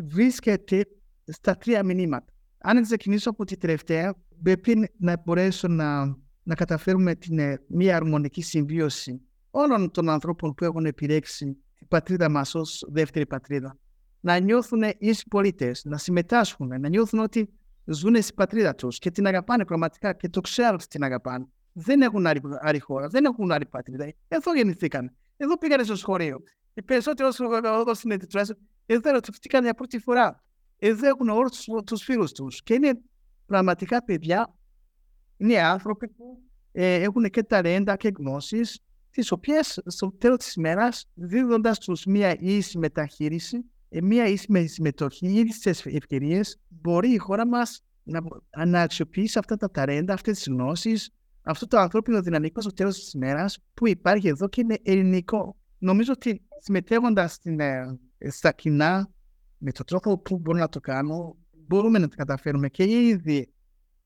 [0.05, 0.87] βρίσκεται
[1.25, 2.33] στα τρία μηνύματα.
[2.59, 8.43] Αν ξεκινήσω από τη τελευταία, πρέπει να μπορέσω να, να καταφέρουμε την, ε, μια αρμονική
[8.43, 9.21] συμβίωση
[9.55, 13.77] όλων των ανθρώπων που έχουν επιλέξει την πατρίδα μας ως δεύτερη πατρίδα.
[14.21, 17.53] Να νιώθουν ίσοι πολίτες, να συμμετάσχουν, να νιώθουν ότι
[17.85, 21.47] ζουν στην πατρίδα τους και την αγαπάνε πραγματικά και το ξέρουν ότι την αγαπάνε.
[21.73, 24.13] Δεν έχουν άλλη, άλλη χώρα, δεν έχουν άλλη πατρίδα.
[24.29, 25.17] Εδώ γεννηθήκαν.
[25.37, 26.43] Εδώ πήγανε στο σχολείο.
[26.75, 27.45] Οι περισσότεροι όσο
[28.05, 30.43] είναι τουλάχιστον εδώ ερωτηθήκαν για πρώτη φορά.
[30.79, 32.63] Εδώ έχουν όλους τους φίλους τους.
[32.63, 33.01] Και είναι
[33.47, 34.55] πραγματικά παιδιά,
[35.37, 36.43] είναι άνθρωποι που
[36.73, 38.81] ε, έχουν και ταλέντα και γνώσεις,
[39.13, 45.27] τις οποίες στο τέλος της ημέρας, δίνοντα τους μια ίση μεταχείριση, ε, μια ίση συμμετοχή,
[45.27, 48.21] ίσε ευκαιρίες, μπορεί η χώρα μας να,
[48.67, 51.11] να αξιοποιήσει αυτά τα ταλέντα, αυτές τις γνώσεις,
[51.43, 55.57] αυτό το ανθρώπινο δυναμικό στο τέλος της ημέρας που υπάρχει εδώ και είναι ελληνικό.
[55.79, 57.85] Νομίζω ότι συμμετέχοντας ε,
[58.29, 59.11] στα κοινά,
[59.59, 61.37] με τον τρόπο που μπορώ να το κάνω,
[61.67, 63.53] μπορούμε να τα καταφέρουμε και ήδη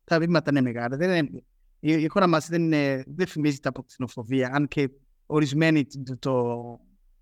[0.05, 0.97] τα βήματα είναι μεγάλα.
[0.97, 1.43] Δεν είναι,
[1.87, 4.91] η, η χώρα μας δεν, είναι, δεν φημίζεται από ξενοφοβία, αν και
[5.27, 6.79] ορισμένοι το, το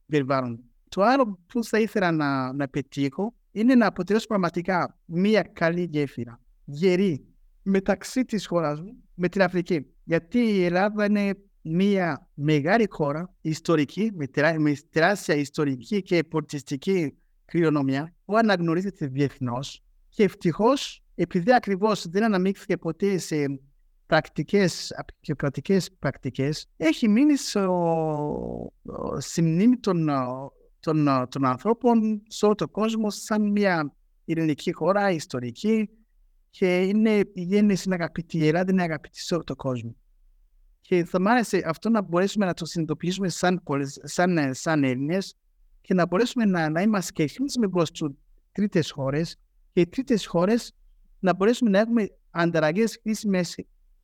[0.06, 0.60] περιβάλλον.
[0.88, 6.40] Το άλλο που θα ήθελα να, να πετύχω είναι να αποτελέσω πραγματικά μια καλή γέφυρα,
[6.64, 7.26] γερή,
[7.62, 9.86] μεταξύ της χώρας μου με την Αφρική.
[10.04, 14.26] Γιατί η Ελλάδα είναι μια μεγάλη χώρα, ιστορική, με,
[14.58, 22.76] με τεράστια ιστορική και πολιτιστική κληρονομιά, που αναγνωρίζεται διεθνώς και ευτυχώς, επειδή ακριβώς δεν αναμίχθηκε
[22.76, 23.46] ποτέ σε
[24.06, 28.72] πρακτικές, απεικιοκρατικέ πρακτικές, έχει μείνει στο,
[29.18, 30.08] στη μνήμη των,
[30.80, 33.94] των, των ανθρώπων σε όλο τον κόσμο σαν μια
[34.24, 35.88] ειρηνική χώρα, ιστορική
[36.50, 39.96] και είναι, η γέννηση είναι αγαπητή, η Ελλάδα είναι αγαπητή σε όλο τον κόσμο.
[40.80, 43.62] Και θα μ' άρεσε αυτό να μπορέσουμε να το συνειδητοποιήσουμε σαν,
[44.02, 45.36] σαν, σαν Έλληνες
[45.80, 47.90] και να μπορέσουμε να, να είμαστε και χρήσιμοι προς
[48.52, 49.36] τρίτες χώρες
[49.72, 50.74] και οι τρίτες χώρες
[51.18, 53.56] να μπορέσουμε να έχουμε ανταλλαγές χρήσιμες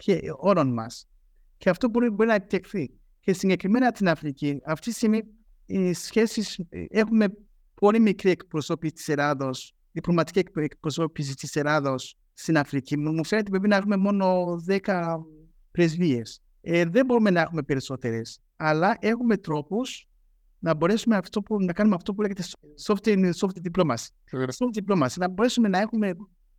[0.05, 1.09] και όλων μας.
[1.57, 2.91] Και αυτό μπορεί, μπορεί να επιτευχθεί.
[3.21, 5.23] Και συγκεκριμένα την Αφρική, αυτή τη στιγμή
[5.67, 7.27] οι σχέσεις, έχουμε
[7.75, 12.97] πολύ μικρή εκπροσώπηση της Ελλάδος, διπλωματική εκπροσώπηση της Ελλάδος στην Αφρική.
[12.97, 15.25] Μου φαίνεται ότι πρέπει να έχουμε μόνο 10
[15.71, 16.43] πρεσβείες.
[16.61, 20.09] Ε, δεν μπορούμε να έχουμε περισσότερες, αλλά έχουμε τρόπους
[20.59, 22.45] να μπορέσουμε αυτό που, να κάνουμε αυτό που λέγεται
[22.87, 24.07] soft, soft diplomacy.
[24.31, 26.15] Soft diplomacy, να μπορέσουμε να έχουμε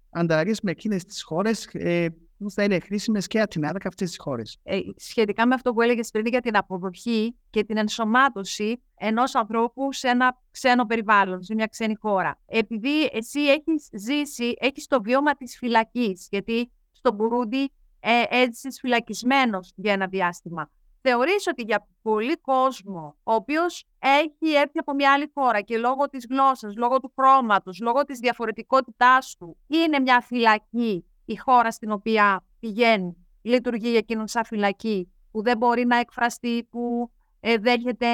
[0.09, 2.07] ανταλλαγές με εκείνες τις χώρες ε,
[2.43, 4.41] που θα είναι χρήσιμε και ατινάδικα αυτέ τι χώρε.
[4.63, 9.93] Ε, σχετικά με αυτό που έλεγες πριν για την αποδοχή και την ενσωμάτωση ενός ανθρώπου
[9.93, 12.39] σε ένα ξένο περιβάλλον, σε μια ξένη χώρα.
[12.45, 19.71] Επειδή εσύ έχεις ζήσει, έχεις το βίωμα της φυλακής, γιατί στο Μπουρούντι ε, έζησες φυλακισμένος
[19.75, 20.69] για ένα διάστημα.
[21.01, 26.09] Θεωρείς ότι για πολύ κόσμο, ο οποίος έχει έρθει από μια άλλη χώρα και λόγω
[26.09, 31.91] της γλώσσας, λόγω του χρώματος, λόγω της διαφορετικότητάς του, είναι μια φυλακή η χώρα στην
[31.91, 38.07] οποία πηγαίνει, λειτουργεί για εκείνον σαν φυλακή, που δεν μπορεί να εκφραστεί, που ε, δέχεται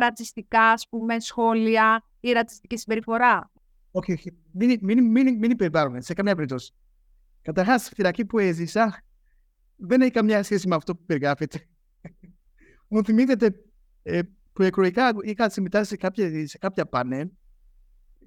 [0.00, 3.50] ρατσιστικά, ας πούμε, σχόλια ή ρατσιστική συμπεριφορά;
[3.90, 4.32] Όχι, όχι.
[4.52, 6.72] Μην, μην, μην, μην υπερβάλλουμε σε καμία περίπτωση.
[7.42, 9.02] Καταρχάς, φυλακή που έζησα
[9.76, 11.66] δεν έχει καμιά σχέση με αυτό που περιγράφεται.
[12.88, 13.54] Μου θυμίζεται
[14.02, 14.20] ε,
[14.52, 17.28] που εκλογικά είχα συμμετάσχει σε κάποια, σε κάποια πάνελ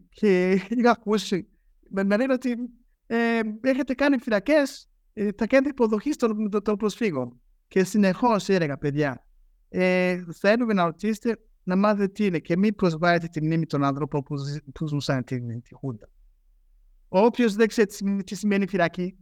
[0.09, 1.47] και είχα ακούσει
[1.89, 2.55] με, με λένε ότι
[3.13, 7.41] ε, έχετε κάνει φυλακές ε, τα κέντρα υποδοχή των, των προσφύγων.
[7.67, 9.25] Και συνεχώς έλεγα, παιδιά,
[9.69, 14.23] ε, θέλουμε να ρωτήσετε να μάθετε τι είναι και μην προσβάλλετε τη μνήμη των άνθρωπων
[14.23, 14.35] που,
[14.73, 16.09] που ζούσαν τη, τη Χούντα.
[17.07, 17.87] Όποιος δεν ξέρει
[18.23, 19.17] τι σημαίνει φυλακή,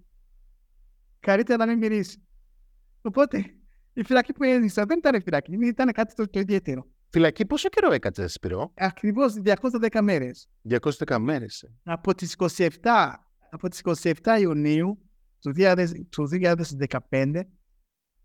[1.19, 2.23] καλύτερα να μην μυρίσει.
[3.01, 3.45] Οπότε
[3.93, 6.87] η φυλακή που έζησα δεν ήταν φυλακή, ήταν κάτι το, το ιδιαίτερο.
[7.09, 10.49] Φυλακή πόσο καιρό έκατσε, Σπυρό; Ακριβώς 210 μέρες.
[10.69, 11.69] 210 μέρες.
[11.83, 12.69] Από τις 27,
[13.51, 14.99] από τις 27 Ιουνίου
[16.09, 16.27] του
[17.09, 17.41] 2015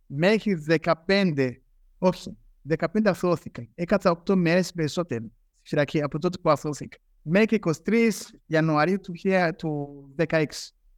[0.06, 0.64] μέχρι
[1.06, 1.50] 15,
[1.98, 2.36] όχι,
[2.68, 3.68] 15 αθώθηκα.
[3.74, 6.96] Έκατσα 8 μέρες περισσότερο στη φυλακή από τότε που αθώθηκα.
[7.22, 8.10] Μέχρι 23
[8.46, 9.12] Ιανουαρίου του
[10.16, 10.44] 2016.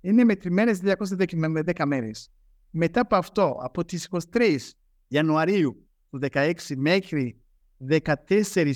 [0.01, 2.31] Είναι μετρημένες 210 μέρες.
[2.70, 4.59] Μετά από αυτό, από τις 23
[5.09, 7.41] Ιανουαρίου του 2016 μέχρι
[7.89, 8.72] 14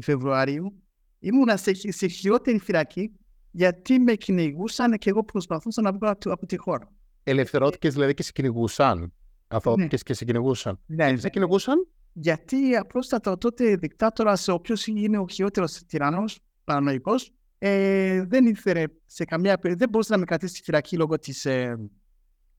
[0.00, 0.82] Φεβρουαρίου
[1.18, 3.12] ήμουνα σε, σε χειρότερη φυλακή
[3.52, 6.92] γιατί με κυνηγούσαν και εγώ προσπαθούσα να βγω από, από τη χώρα.
[7.22, 9.12] Ελευθερώθηκες δηλαδή και σε κυνηγούσαν.
[9.48, 9.98] Αθώθηκε Ναι.
[10.02, 10.78] και σε κυνηγούσαν.
[10.86, 16.24] Ναι, Σε κυνηγούσαν; γιατί απλούστατα ο τότε δικτάτορα, ο οποίο είναι ο χειρότερος τυραννό,
[16.64, 21.18] παρανοϊκός, ε, δεν ήθελε σε καμιά περίπτωση, δεν μπορούσε να με κρατήσει στη φυλακή λόγω
[21.18, 21.76] της ε,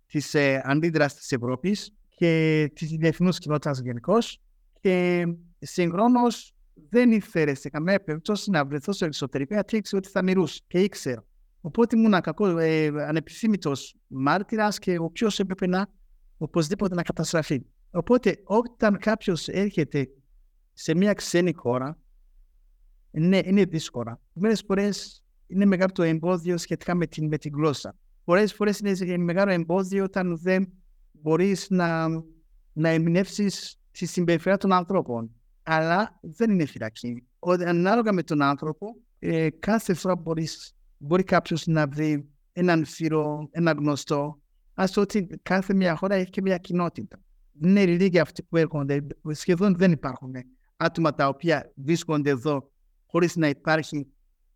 [0.05, 4.41] της, ε, αντίδρασης της Ευρώπης και της διεθνούς κοινότητας γενικώς.
[4.79, 5.25] Και
[5.59, 6.19] συγχρόνω
[6.89, 10.79] δεν ήθελες σε καμία περίπτωση να βρεθώ στο εξωτερικό γιατί ήξερε ότι θα μυρούσε και
[10.79, 11.25] ήξερα.
[11.61, 15.87] Οπότε ήμουν κακό, ε, ανεπιθύμητος μάρτυρας και ο οποίος έπρεπε να
[16.37, 17.65] οπωσδήποτε να καταστραφεί.
[17.91, 20.09] Οπότε όταν κάποιος έρχεται
[20.73, 21.97] σε μια ξένη χώρα,
[23.11, 24.19] ναι, είναι δύσκολα.
[24.33, 27.97] Μερικές φορές είναι μεγάλο το εμπόδιο σχετικά με την, με την γλώσσα.
[28.23, 30.73] Πολλές φορές είναι μεγάλο εμπόδιο όταν δεν
[31.11, 32.07] μπορείς να,
[32.73, 35.31] να ερμηνεύσεις τη συμπεριφορά των ανθρώπων.
[35.63, 37.27] Αλλά δεν είναι φυλακή.
[37.39, 43.47] Ο- Ανάλογα με τον άνθρωπο, ε, κάθε φορά μπορείς, μπορεί κάποιος να βρει έναν φίλο,
[43.51, 44.41] έναν γνωστό.
[44.73, 47.19] Α ότι κάθε μια χώρα έχει και μια κοινότητα.
[47.51, 49.07] Δεν είναι λίγοι αυτοί που έρχονται.
[49.31, 50.33] Σχεδόν δεν υπάρχουν
[50.77, 52.71] άτομα τα οποία βρίσκονται εδώ
[53.05, 54.07] χωρίς να υπάρχει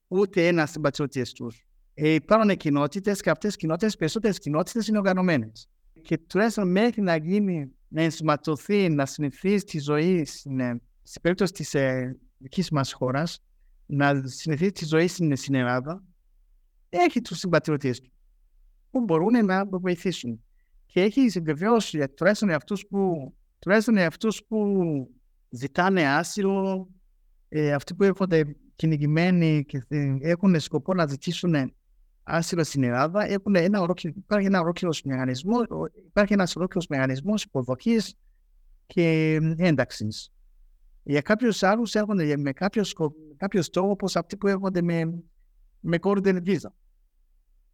[0.07, 1.67] ούτε ένας συμπατριώτης τους.
[1.93, 5.69] Ε, υπάρχουν κοινότητες και αυτές οι κοινότητες, περισσότερες κοινότητες είναι οργανωμένες.
[6.01, 11.51] Και τουλάχιστον μέχρι να γίνει, να ενσωματωθεί, να συνηθίσει τη ζωή στην, ε, στην περίπτωση
[11.53, 13.39] της ε, δικής μας χώρας,
[13.85, 16.03] να συνηθίσει τη ζωή στην, στην Ελλάδα,
[16.89, 18.11] έχει τους συμπατριώτες του
[18.91, 20.43] που μπορούν να βοηθήσουν.
[20.85, 21.77] Και έχει βεβαίω
[22.15, 24.67] τουλάχιστον αυτούς που, τουλάχιστον αυτούς που
[25.49, 26.89] ζητάνε άσυλο,
[27.49, 31.73] ε, αυτοί που έρχονται κυνηγημένοι και θε- έχουν σκοπό να ζητήσουν
[32.23, 35.57] άσυλο στην Ελλάδα, έχουν ένα ολόκληρο, υπάρχει ένα ολόκληρο μηχανισμό,
[36.07, 38.15] υπάρχει ένας ολόκληρος μηχανισμός υποδοχής
[38.85, 40.31] και ένταξης.
[41.09, 45.23] Για κάποιους άλλους έρχονται με κάποιος, σκο- κάποιο στόχο, όπω αυτοί που έρχονται με,
[45.79, 46.69] με golden visa.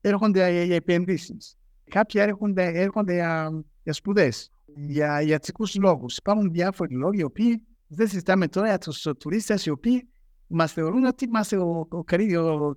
[0.02, 1.56] Έρχονται για, για επενδύσεις.
[1.90, 6.18] Κάποιοι έρχονται, έρχονται για, για σπουδές, για ιατρικούς λόγους.
[6.18, 10.08] Υπάρχουν διάφοροι λόγοι, οι οποίοι δεν συζητάμε τώρα για τους τουρίστες, οι οποίοι
[10.48, 12.74] μας θεωρούν ότι είμαστε ο, ο, καλύτερο- ο,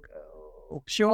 [0.75, 1.09] ο πιο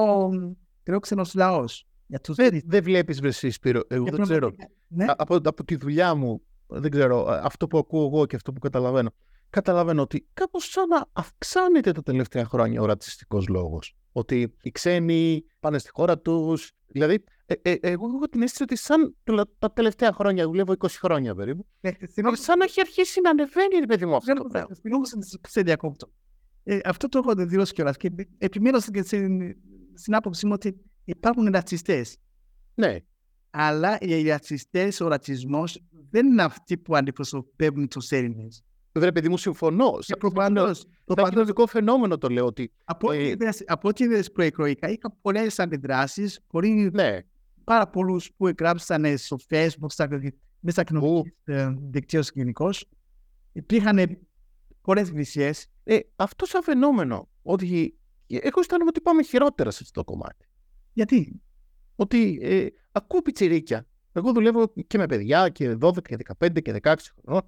[0.82, 1.86] φιλόξενο λαός.
[2.06, 3.80] Για τους Δεν, δεν βλέπεις βρεσί, Σπύρο.
[3.88, 4.38] Εγώ για δεν ξέρω.
[4.38, 8.26] πραγματικά- Ναι, Α- από, από τη δουλειά μου, δεν ξέρω, α- αυτό που ακούω εγώ
[8.26, 9.10] και αυτό που καταλαβαίνω,
[9.52, 13.96] καταλαβαίνω ότι κάπως σαν να αυξάνεται τα τελευταία χρόνια ο ρατσιστικός λόγος.
[14.12, 16.72] Ότι οι ξένοι πάνε στη χώρα τους.
[16.86, 20.98] Δηλαδή, ε, ε, εγώ έχω την αίσθηση ότι σαν τουλα- τα τελευταία χρόνια, δουλεύω 20
[20.98, 24.42] χρόνια περίπου, ναι, συγγνώμη, σαν να έχει αρχίσει να ανεβαίνει, ρε παιδί μου, αυτό το
[24.42, 24.74] Δεν πράγμα.
[24.74, 26.12] Συγγνώμη που σε- σε διακόπτω.
[26.64, 27.96] Ε, αυτό το έχω δηλώσει κιόλας.
[27.96, 29.56] Και επιμένω στην, στην,
[29.94, 32.16] στην άποψή μου ότι υπάρχουν ρατσιστές.
[32.74, 32.96] Ναι,
[33.50, 38.62] Αλλά οι ρατσιστές, ο ρατσισμός δεν είναι αυτοί που αντιπροσωπεύουν τους Έλληνες.
[38.94, 39.90] Ρε παιδί μου, συμφωνώ.
[39.96, 40.84] Και Σαν προφανώς.
[41.16, 42.72] σαν κοινωνικό φαινόμενο το λέω ότι.
[42.84, 46.40] Από ό,τι ε, είδες- από ό,τι είδες προεκλογικά, είχα πολλές αντιδράσεις.
[46.92, 47.18] Ναι,
[47.64, 50.08] Πάρα πολλούς που εγγράψαν στο Facebook, στα,
[50.60, 51.32] μέσα κοινωνική
[51.90, 52.88] δικτύωση γενικώς.
[53.52, 54.18] Υπήρχαν
[54.80, 55.50] πολλές βρισιέ.
[55.84, 57.28] ε, αυτό σαν φαινόμενο.
[57.42, 60.46] Ότι εγώ αισθάνομαι ότι πάμε χειρότερα σε αυτό το κομμάτι.
[60.92, 61.40] Γιατί;
[61.96, 63.86] Ότι ε, ακούω πιτσιρίκια.
[64.12, 67.42] Εγώ δουλεύω και με παιδιά και 12 και 15 και 16 χρονών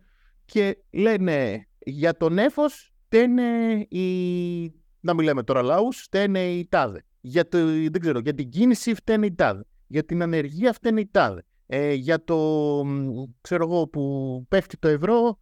[0.45, 4.65] και λένε για τον έφος φταίνε οι...
[5.01, 7.05] Να μην λέμε τώρα λαούς, φταίνε οι τάδε.
[7.21, 9.65] Για, το, δεν ξέρω, για την κίνηση φταίνε οι τάδε.
[9.87, 11.45] Για την ανεργία φταίνε οι τάδε.
[11.67, 12.37] Ε, για το,
[12.85, 15.39] μ, ξέρω εγώ, που πέφτει το ευρώ.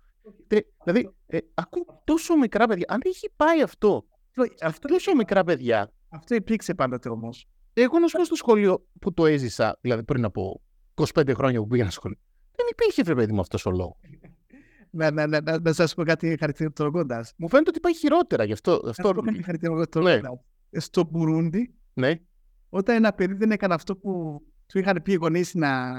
[0.46, 2.84] τε- δηλαδή, ε, ακούω τόσο μικρά παιδιά.
[2.88, 4.05] Αν έχει πάει αυτό,
[4.62, 7.28] αυτό, τόσο μικρά παιδιά, αυτό υπήρξε πάντοτε όμω.
[7.72, 10.61] εγώ να σου πω στο σχολείο που το έζησα, δηλαδή πριν από
[10.94, 12.18] 25 χρόνια που πήγαινα σχολείο,
[12.57, 13.96] δεν υπήρχε βρε παιδί μου αυτός ο λόγος.
[14.95, 17.32] Να, να, να, να, να σας πω κάτι χαρακτηριστικολογώντας.
[17.36, 18.80] Μου φαίνεται ότι πάει χειρότερα γι' αυτό.
[18.84, 19.07] Να αυτό...
[19.09, 20.40] σα πω κάτι χαρακτηριστικολογώντας.
[20.72, 22.14] Στο Μπουρούντι, Ναι,
[22.68, 25.93] όταν ένα παιδί δεν έκανε αυτό που του είχαν πει οι γονείς να,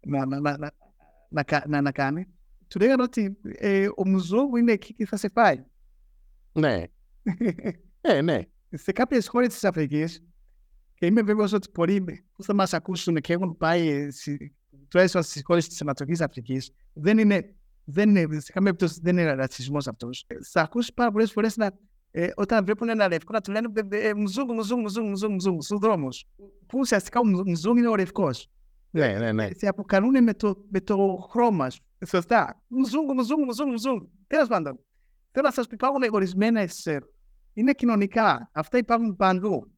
[0.00, 0.70] να, να, να, να,
[1.28, 2.26] να, κα- να, να κάνει,
[2.68, 5.64] του λέγανε ότι ε, ο Μουζόγου είναι εκεί και θα σε φάει.
[6.52, 6.82] ναι,
[8.00, 8.40] ναι, ναι.
[8.70, 10.24] σε κάποιες χώρες της Αφρικής,
[10.94, 14.52] και είμαι βέβαιος ότι πολλοί που θα μας ακούσουν και έχουν πάει σι-
[14.88, 17.54] τουλάχιστον στις χώρες της Ανατολικής Αφρικής, δεν είναι,
[17.84, 20.26] δεν είναι, σε καμία περίπτωση δεν είναι ρατσισμός αυτός.
[20.50, 21.70] Θα ακούσεις πάρα πολλές φορές να,
[22.10, 25.60] ε, όταν βλέπουν ένα λευκό να του λένε ε, ε, μουζούγκ, μουζούγκ, μουζούγκ, μουζούγκ, μουζούγκ,
[25.60, 26.24] στους δρόμους.
[26.66, 28.30] Που ουσιαστικά ο μουζούγκ μουζούγκ είναι ο λευκό.
[28.90, 29.48] Ναι, ναι, ναι.
[29.52, 31.82] Σε αποκαλούν με το, με το χρώμα σου.
[32.06, 32.62] Σωστά.
[32.66, 34.02] Μουζούγκ, μουζούγκ, μουζούγκ, μουζούγκ.
[34.26, 34.78] Τέλος πάντων.
[35.32, 36.66] Θέλω να σας πω υπάρχουν ορισμένε.
[37.52, 38.50] Είναι κοινωνικά.
[38.52, 39.72] Αυτά υπάρχουν παντού.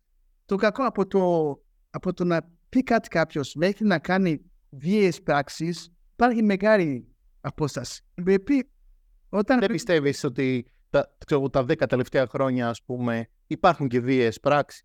[0.45, 1.55] Το κακό από το,
[1.91, 7.12] από το να πει κάτι κάποιος μέχρι να κάνει βίαιες πράξεις υπάρχει μεγάλη
[7.43, 8.03] απόσταση.
[8.15, 8.71] Πρέπει,
[9.29, 9.59] όταν...
[9.59, 14.83] Δεν πιστεύεις ότι τα, ξέρω, τα 10 τελευταία χρόνια, ας πούμε, υπάρχουν και βίαιες πράξεις;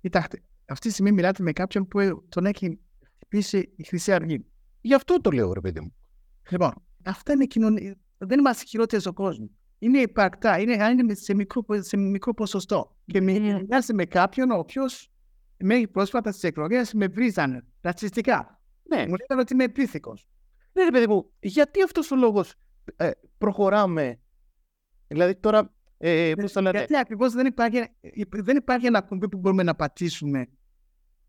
[0.00, 2.80] Κοιτάξτε, αυτή τη στιγμή μιλάτε με κάποιον που τον έχει
[3.14, 4.46] χτυπήσει η Χρυσή Αυγή.
[4.80, 5.94] Γι' αυτό το λέω, ρε παιδί μου.
[6.50, 6.72] Λοιπόν,
[7.04, 7.96] αυτά είναι κοινωνία.
[8.18, 9.50] Δεν είμαστε χειρότεροι στον κόσμο.
[9.78, 12.96] Είναι υπαρκτά, είναι, είναι σε, μικρό, σε μικρό ποσοστό.
[13.06, 15.10] Και μιλάτε με κάποιον ο οποίος
[15.56, 18.60] μέχρι πρόσφατα στις εκλογές με βρίζανε ρατσιστικά.
[18.82, 18.98] Ναι.
[18.98, 20.28] Μου λέγανε ότι είμαι επίθηκος.
[20.72, 22.54] Ναι, ρε παιδί μου, γιατί αυτός ο λόγος
[22.96, 24.20] ε, προχωράμε;
[25.06, 25.74] Δηλαδή τώρα.
[25.98, 26.78] Ε, πώς το λένε.
[26.78, 27.88] Γιατί ακριβώς δεν υπάρχει,
[28.30, 30.46] δεν υπάρχει ένα κουμπί που μπορούμε να πατήσουμε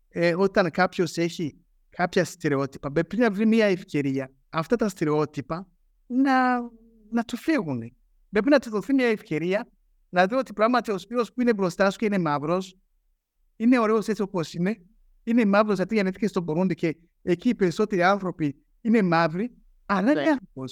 [0.08, 2.92] ε, όταν κάποιος έχει κάποια στερεότυπα.
[2.92, 5.68] Πρέπει να βρει μια ευκαιρία αυτά τα στερεότυπα
[6.06, 6.60] να,
[7.10, 7.96] να του φύγουν.
[8.30, 9.68] Πρέπει να του δοθεί μια ευκαιρία
[10.08, 12.78] να δει ότι πράγματι ο σπίρο που είναι μπροστά σου και είναι μαύρος,
[13.56, 14.76] είναι ωραίος έτσι όπως είναι.
[15.24, 19.54] Είναι μαύρος γιατί γεννήθηκε στον Πορούντι και εκεί οι περισσότεροι άνθρωποι είναι μαύροι,
[19.86, 20.28] αλλά είναι Ναι.
[20.30, 20.64] άνθρωπο.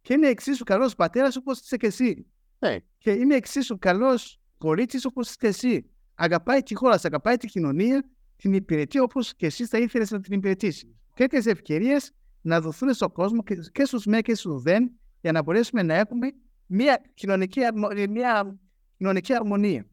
[0.00, 2.26] Και είναι εξίσου καλός πατέρας όπως είσαι και εσύ.
[2.58, 2.76] Ναι.
[2.98, 5.90] Και είναι εξίσου καλός κορίτσις όπως είσαι και εσύ.
[6.14, 8.04] Αγαπάει τη χώρα, σου, αγαπάει τη κοινωνία,
[8.36, 10.84] την υπηρετεί όπως και εσύ θα ήθελες να την υπηρετήσεις.
[11.14, 14.90] Τέτοιες ευκαιρίες να δοθούν στον κόσμο και, και στους ΜΕ και στους ΔΕΝ
[15.20, 16.32] για να μπορέσουμε να έχουμε
[16.66, 18.58] μια κοινωνική, αρμο- μια
[18.96, 19.86] κοινωνική αρμονία.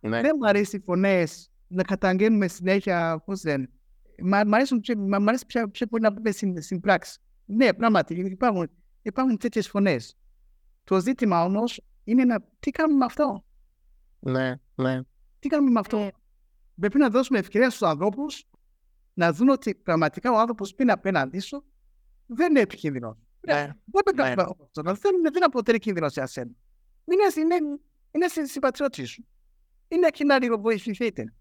[0.00, 0.20] ναι.
[0.20, 3.22] Δεν μου αρέσει οι φωνές να καταγγέλνουμε συνέχεια.
[3.26, 3.68] Πώ λένε.
[4.22, 7.18] Μ' μ' αρέσουν πιο- μ' μ' αρέσει πιο, πιο πολύ να πούμε στην, στην πράξη.
[7.44, 8.70] Ναι, πράγματι υπάρχουν,
[9.02, 10.16] υπάρχουν τέτοιες φωνές.
[10.84, 13.44] Το ζήτημα όμως είναι να τι κάνουμε με αυτό;
[14.20, 15.00] ναι, ναι.
[15.38, 16.10] Τι κάνουμε με αυτό; Ε.
[16.80, 18.44] Πρέπει να δώσουμε ευκαιρία στους ανθρώπους
[19.14, 21.64] να δουν ότι πραγματικά ο άνθρωπος που είναι απέναντί σου
[22.26, 23.18] δεν είναι επικίνδυνο.
[23.40, 23.54] ναι.
[23.84, 24.22] Δεν το Ναι.
[24.34, 24.82] κάνουμε αυτό.
[24.82, 24.96] Δεν,
[25.32, 26.50] δεν αποτελεί κίνδυνο σε εσένα.
[27.04, 27.78] Είναι, είναι,
[28.10, 29.26] είναι συ- συμπατριώτης σου.
[29.88, 31.34] Είναι εκεί να λίγο βοηθηθείτε.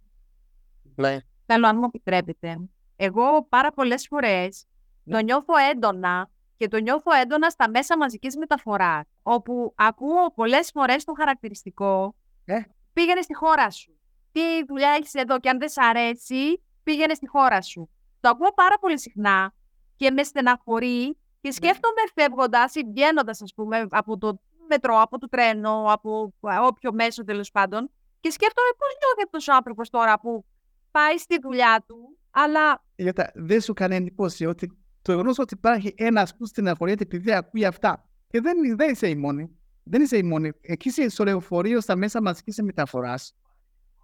[0.96, 1.18] ναι.
[1.46, 2.58] Θέλω, αν μου επιτρέπετε.
[2.96, 4.66] Εγώ πάρα πολλές φορές
[5.04, 5.16] Ναι.
[5.18, 9.06] το νιώθω έντονα και το νιώθω έντονα στα μέσα μαζικής μεταφοράς.
[9.24, 12.16] Όπου ακούω πολλές φορές το χαρακτηριστικό
[12.46, 12.60] Ε.
[12.94, 13.98] πήγαινε στη χώρα σου.
[14.32, 17.90] Τι δουλειά έχεις εδώ και αν δεν σ' αρέσει, πήγαινε στη χώρα σου.
[18.20, 19.54] Το ακούω πάρα πολύ συχνά
[19.96, 21.12] και με στεναχωρεί Ναι.
[21.42, 26.34] και σκέφτομαι φεύγοντας ή βγαίνοντας, ας πούμε, από το μετρό, από το τρένο, από
[26.68, 27.92] όποιο μέσο τέλος πάντων.
[28.20, 30.46] Και σκέφτομαι πώς νιώθει αυτός ο άνθρωπος τώρα που
[30.94, 35.94] πάει στη δουλειά του, αλλά Γιατί δεν σου κάνει εντύπωση ότι το γεγονός ότι υπάρχει
[35.98, 38.10] ένας που στεναχωριέται επειδή ακούει αυτά.
[38.28, 39.58] Και δεν, δεν είσαι η μόνη.
[39.84, 40.52] Δεν είσαι η μόνη.
[40.62, 43.36] Εκεί σε- στο λεωφορείο, στα μέσα μαζικής μεταφοράς,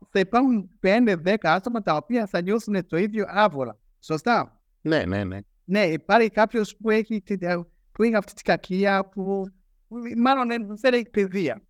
[0.09, 3.77] θα υπάρχουν 5-10 άτομα τα οποία θα νιώθουν το ίδιο άβολα.
[3.99, 5.37] Σωστά; Ναι, ναι, ναι.
[5.63, 9.45] Ναι, υπάρχει κάποιος που έχει, την- που έχει αυτή την κακία, που
[9.87, 11.61] που μάλλον δεν έχει παιδεία.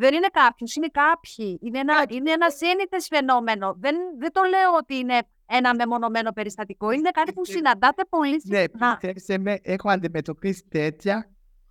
[0.00, 1.58] Δεν είναι κάποιος, είναι κάποιοι.
[1.62, 3.76] Είναι ένα, είναι ένας σύνηθε φαινόμενο.
[3.78, 6.90] Δεν, δεν το λέω ότι είναι ένα μεμονωμένο περιστατικό.
[6.90, 8.96] Είναι κάτι που συναντάτε πολύ Ναι, συχνά.
[8.96, 11.30] πιστέψτε με, έχω αντιμετωπίσει τέτοια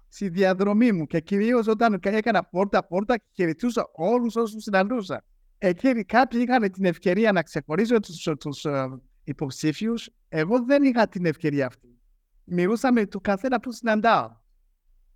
[0.10, 5.24] στη διαδρομή μου και κυρίως όταν έκανα πόρτα-πόρτα και χαιρετούσα όλους όσους συναντούσα.
[5.58, 10.10] Εκεί κάποιοι είχαν την ευκαιρία να ξεχωρίζω τους τους, ε, υποψήφιους.
[10.30, 12.00] Εγώ δεν είχα την ευκαιρία αυτή.
[12.44, 14.30] Μιλούσα με του καθένα που συναντάω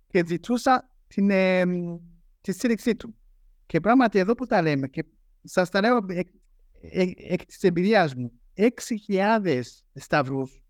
[0.06, 1.64] και ζητούσα την, ε,
[2.44, 3.14] τη στήριξή του.
[3.66, 5.04] Και πράγματι εδώ που τα λέμε και
[5.42, 6.28] σας τα λέω εκ,
[6.80, 8.32] εκ, εκ της εμπειρίας μου,
[9.08, 9.62] 6.000
[9.94, 10.62] σταυρούς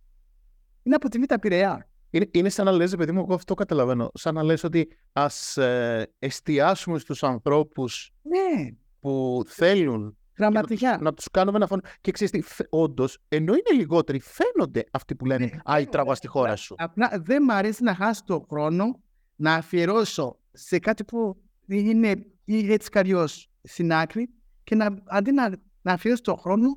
[0.82, 1.88] είναι από τη Β' Πειραιά.
[2.10, 4.10] Είναι, είναι σαν να λες, ρε παιδί μου, εγώ αυτό καταλαβαίνω.
[4.14, 8.68] Σαν να λες ότι ας ε, εστιάσουμε στους ανθρώπους Ναι,
[9.00, 10.98] που θέλουν γραμματικά.
[11.00, 11.84] να τους κάνουμε να φωνούν.
[12.00, 15.86] Και ξέρεις τι, φε- όντως, ενώ είναι λιγότεροι, φαίνονται αυτοί που λένε Ναι, «Α, η
[15.86, 16.74] τραβά στη χώρα σου».
[16.78, 19.00] Απλά δεν μ' αρέσει να χάσω το χρόνο
[19.36, 24.28] να αφιερώσω σε κάτι που είναι ή έτσι κι αλλιώς στην άκρη
[24.64, 25.48] και να, αντί να,
[25.82, 26.68] να αφιερώσω το χρόνο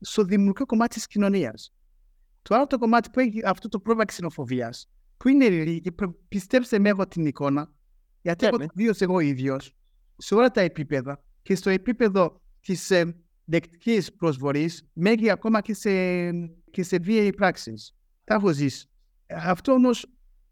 [0.00, 1.74] στο δημιουργικό κομμάτι της κοινωνίας.
[2.42, 6.78] Το άλλο το κομμάτι που έχει αυτό το πρόβλημα ξενοφοβίας, που είναι λίγοι, π- πιστέψτε
[6.78, 7.72] με έχω την εικόνα,
[8.22, 8.66] γιατί Ναι, έχω ναι.
[8.74, 9.76] δύο εγώ ίδιος,
[10.16, 15.90] σε όλα τα επίπεδα και στο επίπεδο της ε, δεκτικής προσβολής μέχρι ακόμα και σε,
[16.70, 17.94] και σε βίαιη πράξεις.
[18.24, 18.86] Τα έχω ζήσει.
[19.26, 20.06] Ε, Αυτό όμως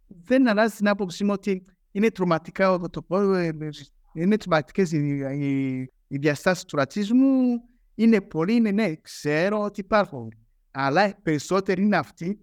[0.07, 3.69] δεν αλλάζει την άποψή μου ότι είναι τρομακτικά, εγώ το πω, ε, ε,
[4.13, 4.99] είναι τρομακτικές οι,
[5.33, 5.79] οι,
[6.09, 7.61] οι διαστάσεις του ρατσισμού,
[7.95, 10.29] είναι πολλοί, είναι ναι, ξέρω ότι υπάρχουν.
[10.71, 12.39] Αλλά περισσότεροι είναι αυτοί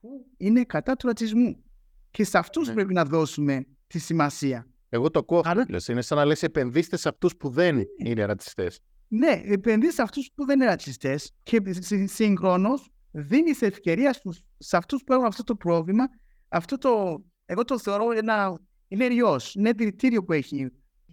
[0.00, 1.62] που είναι κατά του ρατσισμού.
[2.10, 2.74] Και σε αυτούς Ναι.
[2.74, 4.66] πρέπει να δώσουμε τη σημασία.
[4.88, 5.88] Εγώ το ακούω αυτό Άρα- που λες.
[5.88, 8.80] Είναι σαν να λες επενδύστε σε αυτούς που δεν είναι ρατσιστές.
[9.08, 11.60] Ναι, επενδύει σε αυτούς που δεν είναι ρατσιστές και
[12.04, 16.04] συγχρόνως δίνεις ευκαιρία στους, σε αυτούς που έχουν αυτό το πρόβλημα.
[16.48, 18.60] Αυτό το, εγώ το θεωρώ ένα.
[18.88, 20.70] Είναι ιός, είναι δηλητήριο που έχει.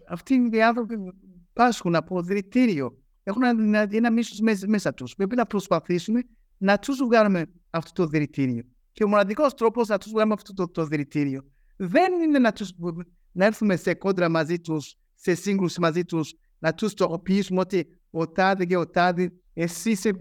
[0.09, 0.95] Αυτοί οι άνθρωποι
[1.53, 2.97] πάσχουν από δηλητήριο.
[3.23, 5.15] Έχουν ένα, ένα μίσος μέσα, μέσα τους.
[5.15, 6.21] Πρέπει να προσπαθήσουμε
[6.57, 8.63] να τους βγάλουμε αυτό το δηλητήριο.
[8.91, 11.43] Και ο μοναδικός τρόπος να τους βγάλουμε αυτό το, το δηλητήριο
[11.83, 12.71] δεν είναι να, τους,
[13.31, 18.29] να έρθουμε σε κόντρα μαζί τους, σε σύγκρουση μαζί τους, να τους τοποποιήσουμε ότι ο
[18.29, 20.11] τάδε και ο τάδε, εσύ είσαι,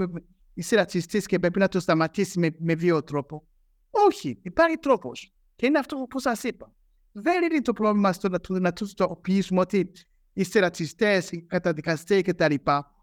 [0.55, 3.47] είσαι ρατσιστής και πρέπει να το σταματήσεις με, με βίο τρόπο.
[3.91, 5.33] Όχι, υπάρχει τρόπος.
[5.61, 6.73] Και είναι αυτό που σας είπα.
[7.13, 9.93] Δεν είναι το πρόβλημα στο να, να του τοποποιήσουμε ότι
[10.33, 12.55] είστε ρατσιστέ, καταδικαστές κτλ.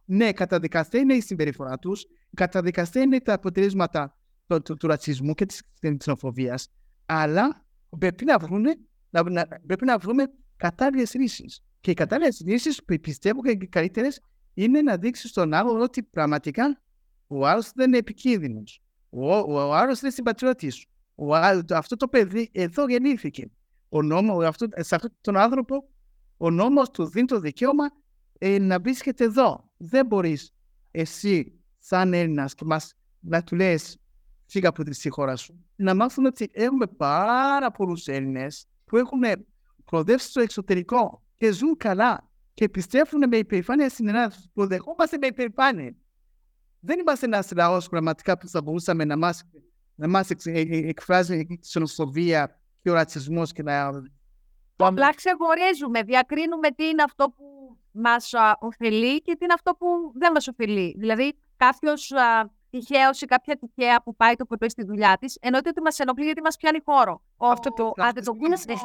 [0.06, 2.06] Ναι, καταδικαστές είναι η συμπεριφορά τους,
[2.36, 5.58] καταδικαστές είναι τα αποτελέσματα του, του, του ρατσισμού και τη
[5.98, 6.70] ξενοφοβίας,
[7.06, 7.66] αλλά
[8.00, 8.76] πρέπει να, βρούμε,
[9.10, 10.24] να, να, πρέπει να βρούμε
[10.56, 11.64] κατάλληλες λύσεις.
[11.80, 14.22] Και οι κατάλληλες λύσεις που πιστεύω και οι καλύτερες
[14.54, 16.82] είναι να δείξεις στον άλλο ότι πραγματικά
[17.28, 18.82] ο άλλος δεν είναι επικίνδυνος.
[19.10, 20.90] Ο, ο, ο άλλος είναι συμπατριώτης σου.
[21.74, 23.52] Αυτό το παιδί εδώ γεννήθηκε.
[23.90, 25.90] Ο νόμος, αυτό, σε αυτόν τον άνθρωπο,
[26.38, 27.86] ο νόμος του δίνει το δικαίωμα
[28.38, 29.70] ε, να βρίσκεται εδώ.
[29.78, 30.54] Δεν μπορείς
[30.92, 32.54] εσύ, σαν Έλληνας,
[33.20, 33.98] να του λες
[34.46, 35.66] φύγα από τη χώρα σου.
[35.76, 39.22] Να μάθουμε ότι έχουμε πάρα πολλούς Έλληνες που έχουν
[39.86, 44.36] προοδεύσει στο εξωτερικό και ζουν καλά και πιστεύουν με υπερηφάνεια στην Ελλάδα.
[44.54, 45.96] Που δεχόμαστε με υπερηφάνεια.
[46.80, 49.44] Δεν είμαστε ένας λαός πραγματικά που θα μπορούσαμε να μας
[49.98, 53.92] να μας ε, ε, εκφράζει η ξενοφοβία και ο ρατσισμός και να.
[54.76, 60.32] Απλά ξεχωρίζουμε, διακρίνουμε τι είναι αυτό που μας ωφελεί και τι είναι αυτό που δεν
[60.32, 60.96] μας ωφελεί.
[60.98, 62.14] Δηλαδή, κάποιος
[62.70, 66.26] τυχαίος ή κάποια τυχαία που πάει το πρωί στη δουλειά της, εννοείται ότι μας ενοχλεί
[66.26, 67.22] γιατί μας πιάνει χώρο.
[67.38, 68.78] Αυτό το αντιτοπίνε όμω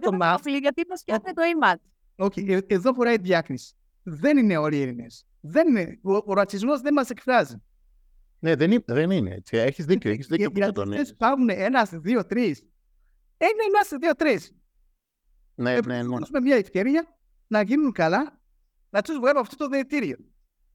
[0.00, 1.80] δεν μας ενοχλεί γιατί μας πιάνει το image.
[2.26, 3.74] Okay, εδώ φοράει διάκριση.
[4.02, 5.26] Δεν είναι όλοι Έλληνες.
[5.40, 5.98] Δεν είναι.
[6.02, 7.62] Ο, ο ρατσισμός δεν μας εκφράζει.
[8.40, 9.56] Ναι, δεν είναι, δεν είναι έτσι.
[9.56, 10.10] Έχεις δίκιο.
[10.10, 11.10] Έχεις δίκιο που το τονίζει.
[11.10, 12.58] Υπάρχουν ένα, δύο, τρεις.
[13.38, 14.54] Είναι ένα, δύο, τρεις.
[15.54, 16.16] Ναι, ναι, ναι.
[16.20, 18.40] Έχουμε μια ευκαιρία να γίνουν καλά,
[18.90, 20.16] να τους βγάλουμε αυτό το διαιτήριο.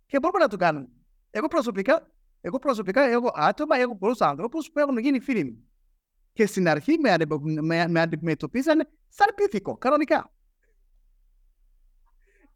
[0.05, 0.87] Και μπορούμε να το κάνουμε.
[1.31, 2.11] Εγώ προσωπικά,
[2.41, 5.69] εγώ προσωπικά έχω άτομα, έχω πολλούς άνθρωπου που έχουν γίνει φίλοι μου.
[6.33, 7.15] Και στην αρχή με,
[7.61, 10.33] με, με αντιμετωπίζανε σαν πίθηκο, κανονικά.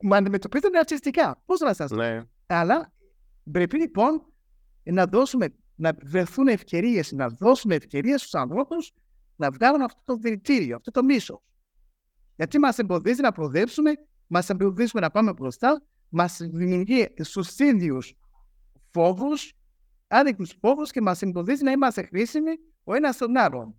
[0.01, 1.41] Με αντιμετωπίζανε αρτιστικά.
[1.45, 2.23] Πώς να σας ναι.
[2.47, 2.93] Αλλά
[3.51, 4.28] πρέπει λοιπόν
[4.91, 8.91] να δώσουμε, να βρεθούν ευκαιρίες, να δώσουμε ευκαιρίες στους ανθρώπους
[9.35, 11.39] να βγάλουν αυτό το δηλητήριο, αυτό το μίσος.
[12.35, 13.93] Γιατί μας εμποδίζει να προοδεύσουμε,
[14.27, 18.13] μας εμποδίζει να πάμε μπροστά, μας δημιουργεί στους ίδιους
[18.91, 19.53] φόβους,
[20.07, 22.51] άδικους φόβους και μας εμποδίζει να είμαστε χρήσιμοι
[22.83, 23.75] ο ένας στον άλλον.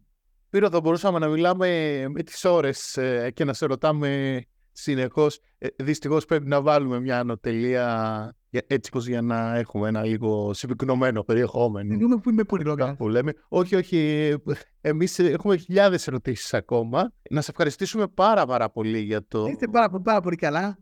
[0.50, 1.68] Πύρο, θα μπορούσαμε να μιλάμε
[2.08, 4.42] με τις ώρες ε, και να σε ρωτάμε
[4.72, 5.40] συνεχώς.
[5.58, 11.22] Ε, Δυστυχώς πρέπει να βάλουμε μια ανωτελεία έτσι πως για να έχουμε ένα λίγο συμπυκνωμένο
[11.22, 11.94] περιεχόμενο.
[11.94, 12.94] Μιλούμε που είμαι πολύ λόγια.
[12.96, 13.32] Που λέμε.
[13.48, 14.34] Όχι, όχι.
[14.80, 17.12] Εμείς έχουμε χιλιάδες ερωτήσεις ακόμα.
[17.30, 19.46] Να σε ευχαριστήσουμε πάρα πάρα πολύ για το...
[19.46, 20.78] Είστε πάρα, πάρα πολύ καλά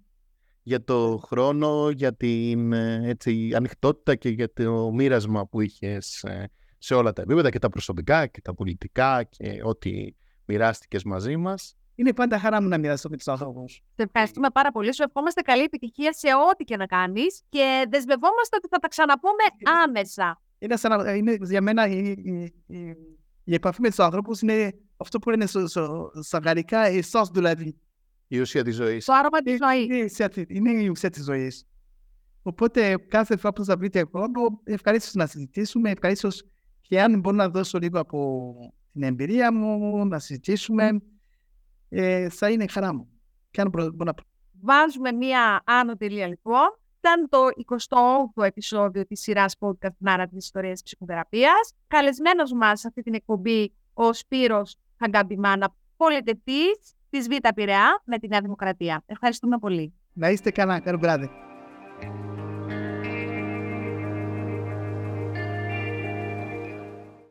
[0.68, 6.94] για το χρόνο, για την έτσι, ανοιχτότητα και για το μοίρασμα που είχες ε, σε
[6.94, 10.14] όλα τα επίπεδα και τα προσωπικά και τα πολιτικά και ό,τι
[10.44, 11.76] μοιράστηκες μαζί μας.
[11.98, 13.72] Είναι πάντα χαρά μου να μοιραστώ με τους ανθρώπους.
[13.72, 14.94] Σε ευχαριστούμε πάρα πολύ.
[14.94, 19.44] Σου ευχόμαστε καλή επιτυχία σε ό,τι και να κάνεις και δεσμευόμαστε ότι θα τα ξαναπούμε
[19.84, 20.40] άμεσα.
[20.58, 22.96] Είναι, σαν, είναι για μένα η, η, η,
[23.44, 25.46] η επαφή με τους ανθρώπους είναι αυτό που λένε
[26.22, 27.80] στα γαλλικά η sauce δηλαδή
[28.28, 29.04] η ουσία της ζωής.
[29.04, 30.18] Το άρωμα της ζωής.
[30.48, 31.66] Είναι η ουσία της ζωής.
[32.42, 35.90] Οπότε κάθε φορά που θα βρείτε χρόνο, ευχαρίστως να συζητήσουμε.
[35.90, 36.44] Ευχαρίστως
[36.80, 38.54] και αν μπορώ να δώσω λίγο από
[38.92, 41.00] την εμπειρία μου, να συζητήσουμε,
[41.88, 43.08] ε, θα είναι χαρά μου.
[43.50, 44.14] Και αν μπορώ να...
[44.60, 46.78] Βάζουμε μία άνω τελεία λοιπόν.
[46.98, 47.38] Ήταν το
[48.36, 51.74] 28ο επεισόδιο της σειράς podcast Νάρα της Ιστορίας Ψυχοθεραπείας.
[51.86, 58.28] Καλεσμένος μας σε αυτή την εκπομπή ο Σπύρος Χαγκαμπημάνα, πολιτευτής της Β' Πειραιά με τη
[58.28, 59.02] Νέα Δημοκρατία.
[59.06, 59.94] Ευχαριστούμε πολύ.
[60.12, 60.80] Να είστε καλά.
[60.80, 61.47] Καλό βράδυ.